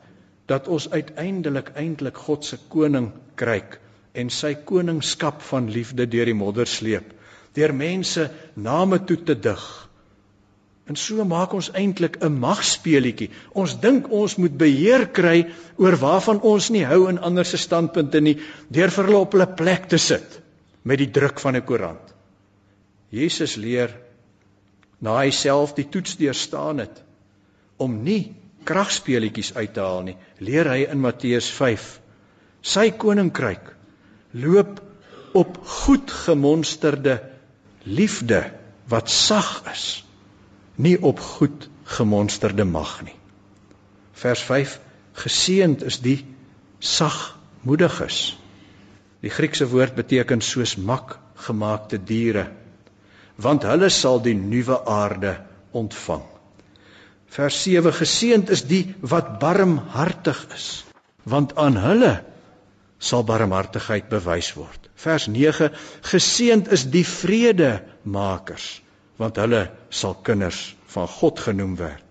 dat 0.45 0.67
ons 0.67 0.89
uiteindelik 0.89 1.71
eintlik 1.75 2.17
God 2.17 2.45
se 2.45 2.57
koning 2.69 3.11
kry 3.35 3.61
en 4.13 4.29
sy 4.29 4.55
koningskap 4.55 5.41
van 5.41 5.69
liefde 5.69 6.07
deur 6.07 6.25
die 6.25 6.39
modder 6.43 6.67
sleep 6.67 7.13
deur 7.53 7.73
mense 7.73 8.31
name 8.55 9.03
toe 9.05 9.23
te 9.23 9.39
dig. 9.39 9.88
En 10.89 10.97
so 10.97 11.21
maak 11.25 11.51
ons 11.53 11.69
eintlik 11.77 12.17
'n 12.25 12.39
magspeletjie. 12.41 13.29
Ons 13.53 13.75
dink 13.79 14.07
ons 14.09 14.35
moet 14.41 14.55
beheer 14.57 15.05
kry 15.13 15.45
oor 15.77 15.95
waarvan 16.01 16.41
ons 16.41 16.69
nie 16.73 16.85
hou 16.85 17.07
in 17.09 17.19
ander 17.19 17.45
se 17.45 17.57
standpunte 17.57 18.21
nie 18.21 18.39
deur 18.73 18.89
vir 18.89 19.05
hulle 19.05 19.19
op 19.25 19.37
hulle 19.37 19.47
plek 19.59 19.85
te 19.89 19.97
sit 19.97 20.39
met 20.83 20.97
die 20.97 21.11
druk 21.11 21.39
van 21.39 21.55
'n 21.55 21.65
koerant. 21.65 22.15
Jesus 23.11 23.55
leer 23.55 23.93
na 24.99 25.19
hy 25.19 25.29
self 25.29 25.75
die 25.75 25.89
toets 25.89 26.17
deurstaan 26.17 26.79
het 26.79 27.03
om 27.77 28.03
nie 28.03 28.33
kragspeletjies 28.65 29.55
uit 29.55 29.73
te 29.73 29.79
haal 29.79 30.03
nie, 30.03 30.17
leer 30.39 30.67
hy 30.67 30.87
in 30.91 30.99
Matteus 30.99 31.49
5. 31.51 31.99
Sy 32.61 32.89
koninkryk 32.91 33.75
loop 34.33 34.81
op 35.33 35.57
goed 35.65 36.11
gemonsterde 36.11 37.21
liefde 37.85 38.51
wat 38.89 39.09
sag 39.09 39.63
is 39.71 40.08
nie 40.79 40.95
op 41.03 41.19
goed 41.19 41.67
gemonsterde 41.97 42.65
mag 42.65 42.99
nie. 43.03 43.15
Vers 44.19 44.43
5 44.47 44.79
geseend 45.19 45.83
is 45.83 45.99
die 46.03 46.19
sagmoediges. 46.79 48.37
Die 49.19 49.31
Griekse 49.33 49.67
woord 49.67 49.97
beteken 49.99 50.41
soos 50.41 50.77
mak 50.77 51.17
gemaakte 51.47 51.99
diere 51.99 52.49
want 53.39 53.63
hulle 53.63 53.87
sal 53.87 54.17
die 54.19 54.35
nuwe 54.35 54.75
aarde 54.83 55.37
ontvang. 55.71 56.25
Vers 57.31 57.61
7 57.63 57.93
geseend 57.95 58.49
is 58.51 58.65
die 58.67 58.83
wat 58.99 59.37
barmhartig 59.39 60.41
is 60.55 60.67
want 61.23 61.55
aan 61.55 61.77
hulle 61.79 62.13
sal 62.99 63.23
barmhartigheid 63.23 64.09
bewys 64.11 64.51
word. 64.57 64.89
Vers 64.99 65.27
9: 65.31 65.71
Geseend 66.11 66.67
is 66.75 66.83
die 66.91 67.05
vredemakers, 67.07 68.81
want 69.19 69.39
hulle 69.41 69.67
sal 69.91 70.15
kinders 70.23 70.75
van 70.93 71.07
God 71.19 71.39
genoem 71.43 71.75
word. 71.79 72.05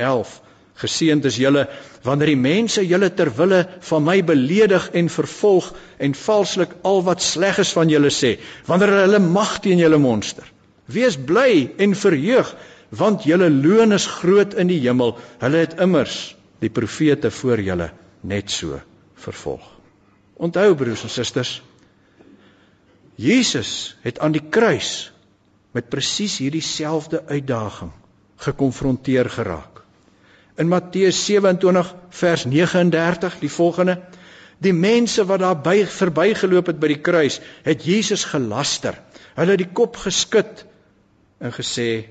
11: 0.00 0.40
Geseend 0.80 1.26
is 1.28 1.36
julle 1.38 1.68
wanneer 2.02 2.32
die 2.32 2.40
mense 2.40 2.82
julle 2.82 3.10
ter 3.14 3.30
wille 3.36 3.60
van 3.88 4.02
my 4.04 4.16
beledig 4.26 4.88
en 4.98 5.10
vervolg 5.12 5.68
en 6.02 6.16
valslik 6.18 6.72
al 6.82 7.04
wat 7.06 7.22
sleg 7.22 7.60
is 7.62 7.70
van 7.76 7.92
julle 7.92 8.10
sê, 8.10 8.34
wanneer 8.66 8.90
hulle 8.94 9.04
hulle 9.06 9.22
mag 9.22 9.60
teen 9.62 9.78
julle 9.78 10.00
monster. 10.02 10.48
Wees 10.90 11.16
bly 11.16 11.70
en 11.80 11.94
verheug, 11.96 12.50
want 12.90 13.28
julle 13.28 13.48
loon 13.52 13.94
is 13.94 14.08
groot 14.18 14.56
in 14.58 14.68
die 14.68 14.80
hemel. 14.82 15.14
Hulle 15.40 15.62
het 15.62 15.78
immers 15.80 16.34
die 16.60 16.72
profete 16.72 17.30
voor 17.30 17.62
julle 17.62 17.90
net 18.26 18.50
so 18.50 18.80
vervolg. 19.20 19.64
Onthou 20.42 20.74
broers 20.74 21.06
en 21.06 21.12
susters, 21.12 21.60
Jesus 23.14 23.94
het 24.02 24.18
aan 24.18 24.34
die 24.34 24.42
kruis 24.42 25.13
met 25.74 25.90
presies 25.90 26.38
hierdie 26.38 26.64
selfde 26.64 27.22
uitdaging 27.26 27.92
gekonfronteer 28.44 29.28
geraak. 29.30 29.82
In 30.58 30.70
Matteus 30.70 31.18
27 31.26 31.94
vers 32.14 32.44
39, 32.46 33.38
die 33.40 33.50
volgende: 33.50 33.96
Die 34.62 34.72
mense 34.72 35.24
wat 35.26 35.42
daar 35.42 35.58
by 35.58 35.80
verbygeloop 35.90 36.70
het 36.70 36.78
by 36.82 36.92
die 36.94 37.00
kruis, 37.02 37.40
het 37.66 37.82
Jesus 37.86 38.24
gelaster. 38.30 39.00
Hulle 39.34 39.56
het 39.56 39.64
die 39.64 39.72
kop 39.80 39.98
geskud 39.98 40.64
en 41.42 41.54
gesê: 41.54 42.06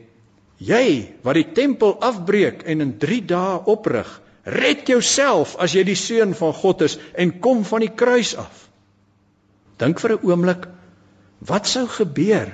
"Jy 0.60 1.15
wat 1.23 1.39
die 1.39 1.52
tempel 1.56 1.95
afbreek 2.04 2.67
en 2.67 2.82
in 2.82 2.97
3 2.99 3.21
dae 3.32 3.63
oprig, 3.65 4.10
red 4.43 4.88
jouself 4.88 5.56
as 5.56 5.71
jy 5.73 5.84
die 5.88 5.99
seun 5.99 6.36
van 6.36 6.54
God 6.54 6.82
is 6.82 6.99
en 7.15 7.39
kom 7.39 7.63
van 7.63 7.80
die 7.88 7.95
kruis 7.95 8.36
af." 8.36 8.67
Dink 9.80 9.99
vir 9.99 10.17
'n 10.17 10.28
oomblik 10.28 10.67
Wat 11.43 11.67
sou 11.67 11.88
gebeur 11.91 12.52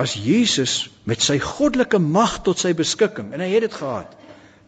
as 0.00 0.14
Jesus 0.16 0.90
met 1.04 1.20
sy 1.20 1.38
goddelike 1.42 1.98
mag 1.98 2.40
tot 2.46 2.58
sy 2.58 2.72
beskikking 2.76 3.32
en 3.32 3.42
hy 3.44 3.50
het 3.52 3.66
dit 3.66 3.74
gehad 3.76 4.18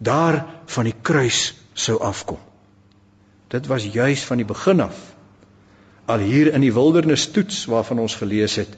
daar 0.05 0.43
van 0.69 0.89
die 0.89 0.97
kruis 1.03 1.55
sou 1.75 1.97
afkom. 2.03 2.41
Dit 3.49 3.67
was 3.71 3.87
juis 3.87 4.25
van 4.27 4.43
die 4.43 4.49
begin 4.49 4.83
af 4.85 4.99
al 6.11 6.21
hier 6.21 6.51
in 6.53 6.61
die 6.61 6.75
wildernis 6.75 7.31
toets 7.33 7.65
waarvan 7.71 8.03
ons 8.05 8.17
gelees 8.21 8.59
het 8.61 8.75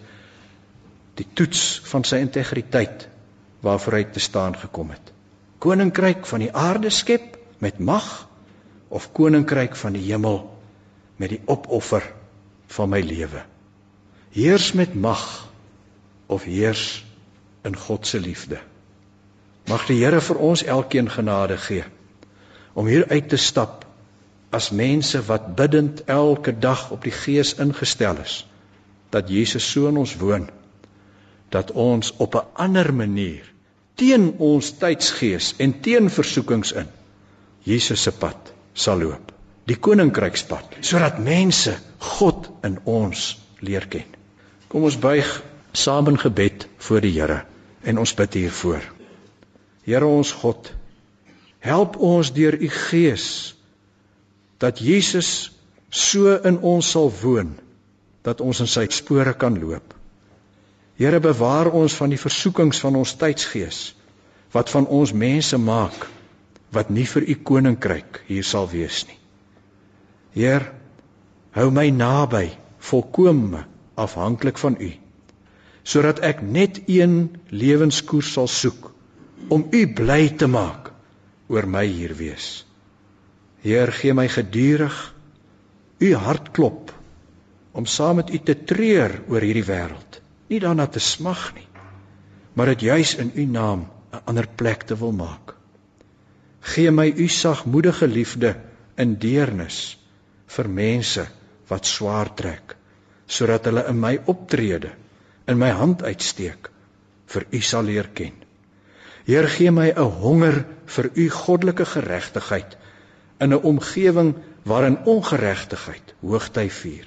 die 1.19 1.27
toets 1.35 1.81
van 1.89 2.05
sy 2.05 2.21
integriteit 2.23 3.09
waarvoor 3.65 3.99
hy 3.99 4.05
te 4.13 4.23
staan 4.23 4.55
gekom 4.61 4.93
het. 4.93 5.13
Koninkryk 5.59 6.27
van 6.29 6.45
die 6.45 6.53
aarde 6.53 6.93
skep 6.93 7.39
met 7.65 7.81
mag 7.81 8.29
of 8.93 9.11
koninkryk 9.17 9.75
van 9.81 9.97
die 9.97 10.05
hemel 10.07 10.43
met 11.17 11.33
die 11.33 11.41
opoffer 11.51 12.05
van 12.77 12.93
my 12.93 13.01
lewe. 13.01 13.43
Heers 14.37 14.73
met 14.77 14.95
mag 14.95 15.46
of 16.27 16.45
heers 16.45 17.05
in 17.65 17.77
God 17.77 18.07
se 18.07 18.21
liefde. 18.21 18.59
Mag 19.67 19.87
die 19.87 19.99
Here 19.99 20.21
vir 20.21 20.39
ons 20.39 20.63
elkeen 20.63 21.11
genade 21.11 21.59
gee 21.59 21.85
om 22.77 22.87
hier 22.87 23.07
uit 23.09 23.29
te 23.33 23.39
stap 23.41 23.87
as 24.55 24.69
mense 24.71 25.23
wat 25.27 25.55
bidtend 25.59 26.03
elke 26.13 26.53
dag 26.53 26.91
op 26.95 27.07
die 27.09 27.15
Gees 27.15 27.55
ingestel 27.63 28.21
is 28.23 28.37
dat 29.15 29.31
Jesus 29.33 29.65
so 29.73 29.89
in 29.89 29.97
ons 29.97 30.13
woon 30.21 30.49
dat 31.55 31.73
ons 31.73 32.13
op 32.17 32.35
'n 32.35 32.47
ander 32.67 32.93
manier 32.95 33.49
teen 33.95 34.35
ons 34.39 34.71
tydsgees 34.83 35.55
en 35.59 35.81
teen 35.81 36.11
versoekings 36.11 36.73
in 36.73 36.89
Jesus 37.63 38.03
se 38.03 38.13
pad 38.13 38.53
sal 38.73 38.99
loop 38.99 39.33
die 39.65 39.79
koninkrykspad 39.89 40.79
sodat 40.81 41.19
mense 41.19 41.79
God 41.99 42.51
in 42.63 42.79
ons 42.85 43.27
leer 43.61 43.87
ken 43.89 44.17
kom 44.69 44.85
ons 44.85 44.99
buig 44.99 45.43
saam 45.77 46.09
in 46.13 46.19
gebed 46.21 46.69
voor 46.89 47.05
die 47.05 47.15
Here 47.19 47.43
en 47.85 47.99
ons 48.03 48.15
bid 48.19 48.41
hiervoor 48.41 48.85
Here 49.87 50.07
ons 50.07 50.33
God 50.43 50.73
help 51.63 51.97
ons 52.03 52.33
deur 52.35 52.57
u 52.59 52.69
gees 52.71 53.29
dat 54.63 54.81
Jesus 54.81 55.31
so 55.91 56.37
in 56.49 56.59
ons 56.59 56.91
sal 56.97 57.13
woon 57.23 57.55
dat 58.27 58.43
ons 58.43 58.61
in 58.65 58.71
sy 58.71 58.87
spore 58.91 59.37
kan 59.39 59.55
loop. 59.61 59.95
Here 60.99 61.21
bewaar 61.23 61.71
ons 61.71 61.95
van 61.95 62.11
die 62.11 62.21
versoekings 62.21 62.81
van 62.83 62.97
ons 62.99 63.15
tydsgees 63.21 63.81
wat 64.55 64.71
van 64.73 64.89
ons 64.91 65.13
mense 65.13 65.59
maak 65.61 66.07
wat 66.75 66.91
nie 66.91 67.07
vir 67.07 67.29
u 67.29 67.37
koninkryk 67.51 68.23
hier 68.27 68.47
sal 68.47 68.67
wees 68.71 69.05
nie. 69.07 69.19
Heer, 70.37 70.67
hou 71.57 71.69
my 71.73 71.89
naby, 71.95 72.51
volkome 72.91 73.63
afhanklik 73.97 74.59
van 74.61 74.77
u, 74.81 74.91
sodat 75.87 76.21
ek 76.27 76.43
net 76.43 76.83
een 76.91 77.17
lewenskoers 77.55 78.33
sal 78.35 78.49
soek 78.51 78.91
om 79.55 79.69
u 79.71 79.83
bly 79.95 80.23
te 80.39 80.49
maak 80.51 80.91
oor 81.53 81.69
my 81.71 81.85
hier 81.87 82.15
wees. 82.19 82.65
Heer, 83.63 83.93
gee 83.95 84.15
my 84.15 84.27
gedurig 84.31 84.97
u 86.03 86.13
hartklop 86.15 86.91
om 87.77 87.87
saam 87.87 88.19
met 88.21 88.33
u 88.35 88.39
te 88.39 88.57
treur 88.65 89.21
oor 89.29 89.45
hierdie 89.45 89.67
wêreld. 89.69 90.21
Nie 90.49 90.61
daarna 90.63 90.87
te 90.87 91.03
smag 91.03 91.51
nie, 91.55 91.67
maar 92.55 92.73
dit 92.73 92.87
juis 92.89 93.15
in 93.23 93.33
u 93.35 93.45
naam 93.45 93.87
'n 94.13 94.23
ander 94.25 94.49
plek 94.49 94.83
te 94.83 94.97
wil 94.97 95.13
maak. 95.13 95.55
Gee 96.61 96.91
my 96.91 97.13
u 97.17 97.29
sagmoedige 97.29 98.09
liefde 98.09 98.57
in 98.97 99.17
deernis 99.19 99.99
vir 100.47 100.69
mense 100.69 101.27
wat 101.69 101.87
swaar 101.87 102.35
trek, 102.35 102.77
sodat 103.27 103.65
hulle 103.65 103.85
in 103.89 104.01
my 104.01 104.19
optrede, 104.25 104.91
in 105.47 105.59
my 105.59 105.71
hand 105.71 106.03
uitsteek, 106.03 106.71
vir 107.27 107.47
u 107.51 107.61
sal 107.61 107.87
leer 107.87 108.09
ken. 108.15 108.35
Heer, 109.27 109.49
gee 109.51 109.71
my 109.71 109.91
'n 109.91 110.11
honger 110.23 110.65
vir 110.87 111.11
u 111.15 111.29
goddelike 111.31 111.85
geregtigheid 111.85 112.77
in 113.41 113.53
'n 113.53 113.63
omgewing 113.63 114.35
waarin 114.63 115.05
ongeregtigheid 115.05 116.15
hoogty 116.21 116.69
vier. 116.69 117.07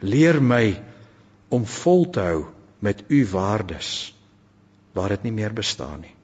Leer 0.00 0.42
my 0.42 0.82
om 1.48 1.66
vol 1.66 2.10
te 2.10 2.20
hou 2.20 2.44
met 2.78 3.04
u 3.08 3.26
waardes 3.26 4.14
waar 4.92 5.08
dit 5.08 5.22
nie 5.22 5.32
meer 5.32 5.52
bestaan 5.52 6.00
nie. 6.00 6.14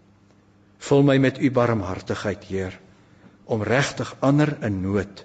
Vul 0.79 1.03
my 1.03 1.19
met 1.19 1.39
u 1.39 1.51
barmhartigheid, 1.51 2.45
Heer, 2.45 2.81
om 3.45 3.63
regtig 3.63 4.17
ander 4.21 4.57
in 4.63 4.81
nood 4.81 5.25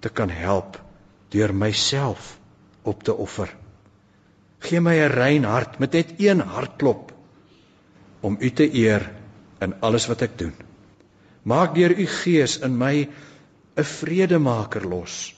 te 0.00 0.08
kan 0.08 0.30
help 0.30 0.80
deur 1.28 1.54
myself 1.54 2.38
op 2.82 3.02
te 3.02 3.14
offer. 3.14 3.56
Gee 4.64 4.80
my 4.80 4.96
'n 4.96 5.12
rein 5.12 5.44
hart 5.44 5.78
met 5.78 5.92
net 5.92 6.14
een 6.18 6.40
hartklop 6.40 7.12
om 8.20 8.36
u 8.40 8.50
te 8.50 8.66
eer 8.74 9.10
in 9.60 9.74
alles 9.80 10.06
wat 10.08 10.22
ek 10.22 10.38
doen. 10.38 10.54
Maak 11.44 11.74
deur 11.74 11.92
u 11.92 12.06
gees 12.06 12.58
in 12.58 12.78
my 12.78 13.08
'n 13.76 13.84
vredemaker 13.84 14.88
los. 14.88 15.34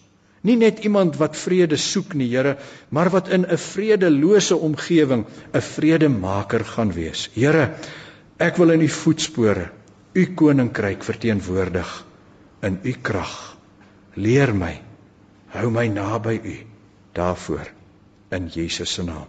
Nie 0.46 0.56
net 0.56 0.84
iemand 0.86 1.16
wat 1.16 1.36
vrede 1.36 1.76
soek 1.76 2.14
nie, 2.14 2.28
Here, 2.30 2.56
maar 2.88 3.10
wat 3.10 3.28
in 3.28 3.46
'n 3.46 3.58
vredelose 3.58 4.56
omgewing 4.56 5.26
'n 5.52 5.60
vredemaker 5.60 6.64
gaan 6.64 6.92
wees. 6.92 7.30
Here, 7.34 7.74
ek 8.38 8.56
wil 8.56 8.70
in 8.70 8.80
u 8.80 8.88
voetspore 8.88 9.70
u 10.12 10.34
koninkryk 10.34 11.02
verteenwoordig 11.02 12.04
in 12.62 12.78
u 12.82 12.92
krag. 13.02 13.56
Leer 14.14 14.54
my. 14.54 14.80
Hou 15.46 15.70
my 15.70 15.86
naby 15.86 16.40
u 16.44 16.56
daarvoor 17.12 17.75
in 18.30 18.48
Jesus 18.48 18.92
se 18.92 19.02
naam. 19.02 19.26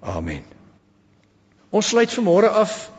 Amen. 0.00 0.42
Ons 1.70 1.88
sluit 1.88 2.12
vanmôre 2.12 2.50
af 2.50 2.90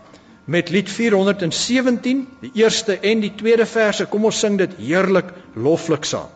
met 0.45 0.69
lied 0.69 0.89
417, 0.89 2.27
die 2.41 2.51
eerste 2.53 2.99
en 2.99 3.19
die 3.23 3.33
tweede 3.35 3.65
verse. 3.65 4.05
Kom 4.05 4.25
ons 4.25 4.39
sing 4.39 4.57
dit 4.61 4.77
heerlik 4.77 5.31
loflik 5.53 6.05
saam. 6.05 6.29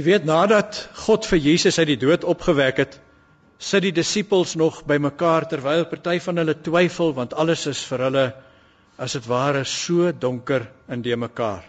Jy 0.00 0.06
weet 0.06 0.24
nadat 0.24 0.78
God 1.04 1.26
vir 1.28 1.38
Jesus 1.44 1.76
uit 1.76 1.90
die 1.90 1.98
dood 2.00 2.22
opgewek 2.24 2.78
het, 2.80 2.94
sit 3.60 3.84
die 3.84 3.92
disippels 3.92 4.54
nog 4.56 4.78
bymekaar 4.88 5.44
terwyl 5.50 5.82
party 5.90 6.14
van 6.24 6.40
hulle 6.40 6.54
twyfel 6.56 7.10
want 7.18 7.34
alles 7.36 7.66
is 7.68 7.82
vir 7.84 8.06
hulle 8.06 8.22
as 8.96 9.12
dit 9.18 9.26
ware 9.28 9.60
so 9.68 10.06
donker 10.22 10.62
in 10.88 11.02
die 11.04 11.18
mekaar. 11.20 11.66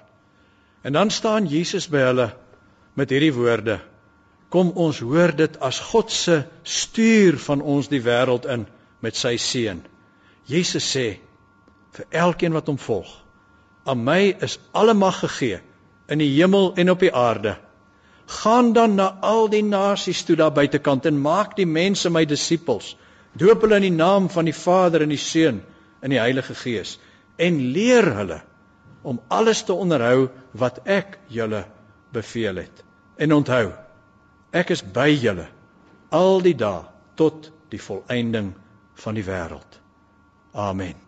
En 0.87 0.95
dan 0.95 1.11
staan 1.11 1.49
Jesus 1.51 1.89
by 1.91 2.05
hulle 2.05 2.27
met 2.95 3.11
hierdie 3.11 3.33
woorde: 3.35 3.81
Kom 4.47 4.71
ons 4.79 5.01
hoor 5.03 5.33
dit 5.35 5.57
as 5.59 5.81
God 5.89 6.13
se 6.15 6.37
stuur 6.63 7.35
van 7.49 7.59
ons 7.59 7.89
die 7.91 7.99
wêreld 8.05 8.47
in 8.47 8.63
met 9.03 9.19
sy 9.19 9.33
seun. 9.35 9.81
Jesus 10.47 10.87
sê 10.87 11.19
vir 11.97 12.07
elkeen 12.23 12.55
wat 12.55 12.71
hom 12.71 12.79
volg: 12.79 13.11
Aan 13.83 14.07
my 14.07 14.37
is 14.39 14.55
alle 14.71 14.95
mag 14.95 15.19
gegee 15.19 15.59
in 16.07 16.23
die 16.23 16.31
hemel 16.37 16.71
en 16.79 16.93
op 16.95 17.03
die 17.03 17.11
aarde. 17.11 17.57
Gaan 18.31 18.71
dan 18.73 18.95
na 18.95 19.09
al 19.27 19.49
die 19.51 19.63
nasies 19.63 20.23
toe 20.23 20.37
daar 20.39 20.53
buitekant 20.55 21.05
en 21.09 21.19
maak 21.21 21.55
die 21.57 21.67
mense 21.67 22.09
my 22.09 22.23
disippels. 22.25 22.93
Doop 23.37 23.63
hulle 23.65 23.79
in 23.81 23.89
die 23.89 23.97
naam 23.97 24.29
van 24.31 24.47
die 24.47 24.55
Vader 24.55 25.03
en 25.03 25.11
die 25.11 25.19
Seun 25.19 25.61
en 26.01 26.13
die 26.13 26.19
Heilige 26.19 26.55
Gees 26.55 26.97
en 27.41 27.59
leer 27.75 28.07
hulle 28.15 28.41
om 29.01 29.19
alles 29.27 29.63
te 29.65 29.73
onderhou 29.73 30.29
wat 30.51 30.81
ek 30.85 31.17
julle 31.27 31.65
beveel 32.13 32.61
het. 32.63 32.83
En 33.17 33.33
onthou, 33.33 33.71
ek 34.51 34.73
is 34.75 34.83
by 34.83 35.09
julle 35.11 35.47
al 36.11 36.41
die 36.43 36.55
dae 36.57 36.83
tot 37.19 37.51
die 37.71 37.81
volëinding 37.81 38.53
van 39.03 39.17
die 39.17 39.25
wêreld. 39.27 39.79
Amen. 40.51 40.99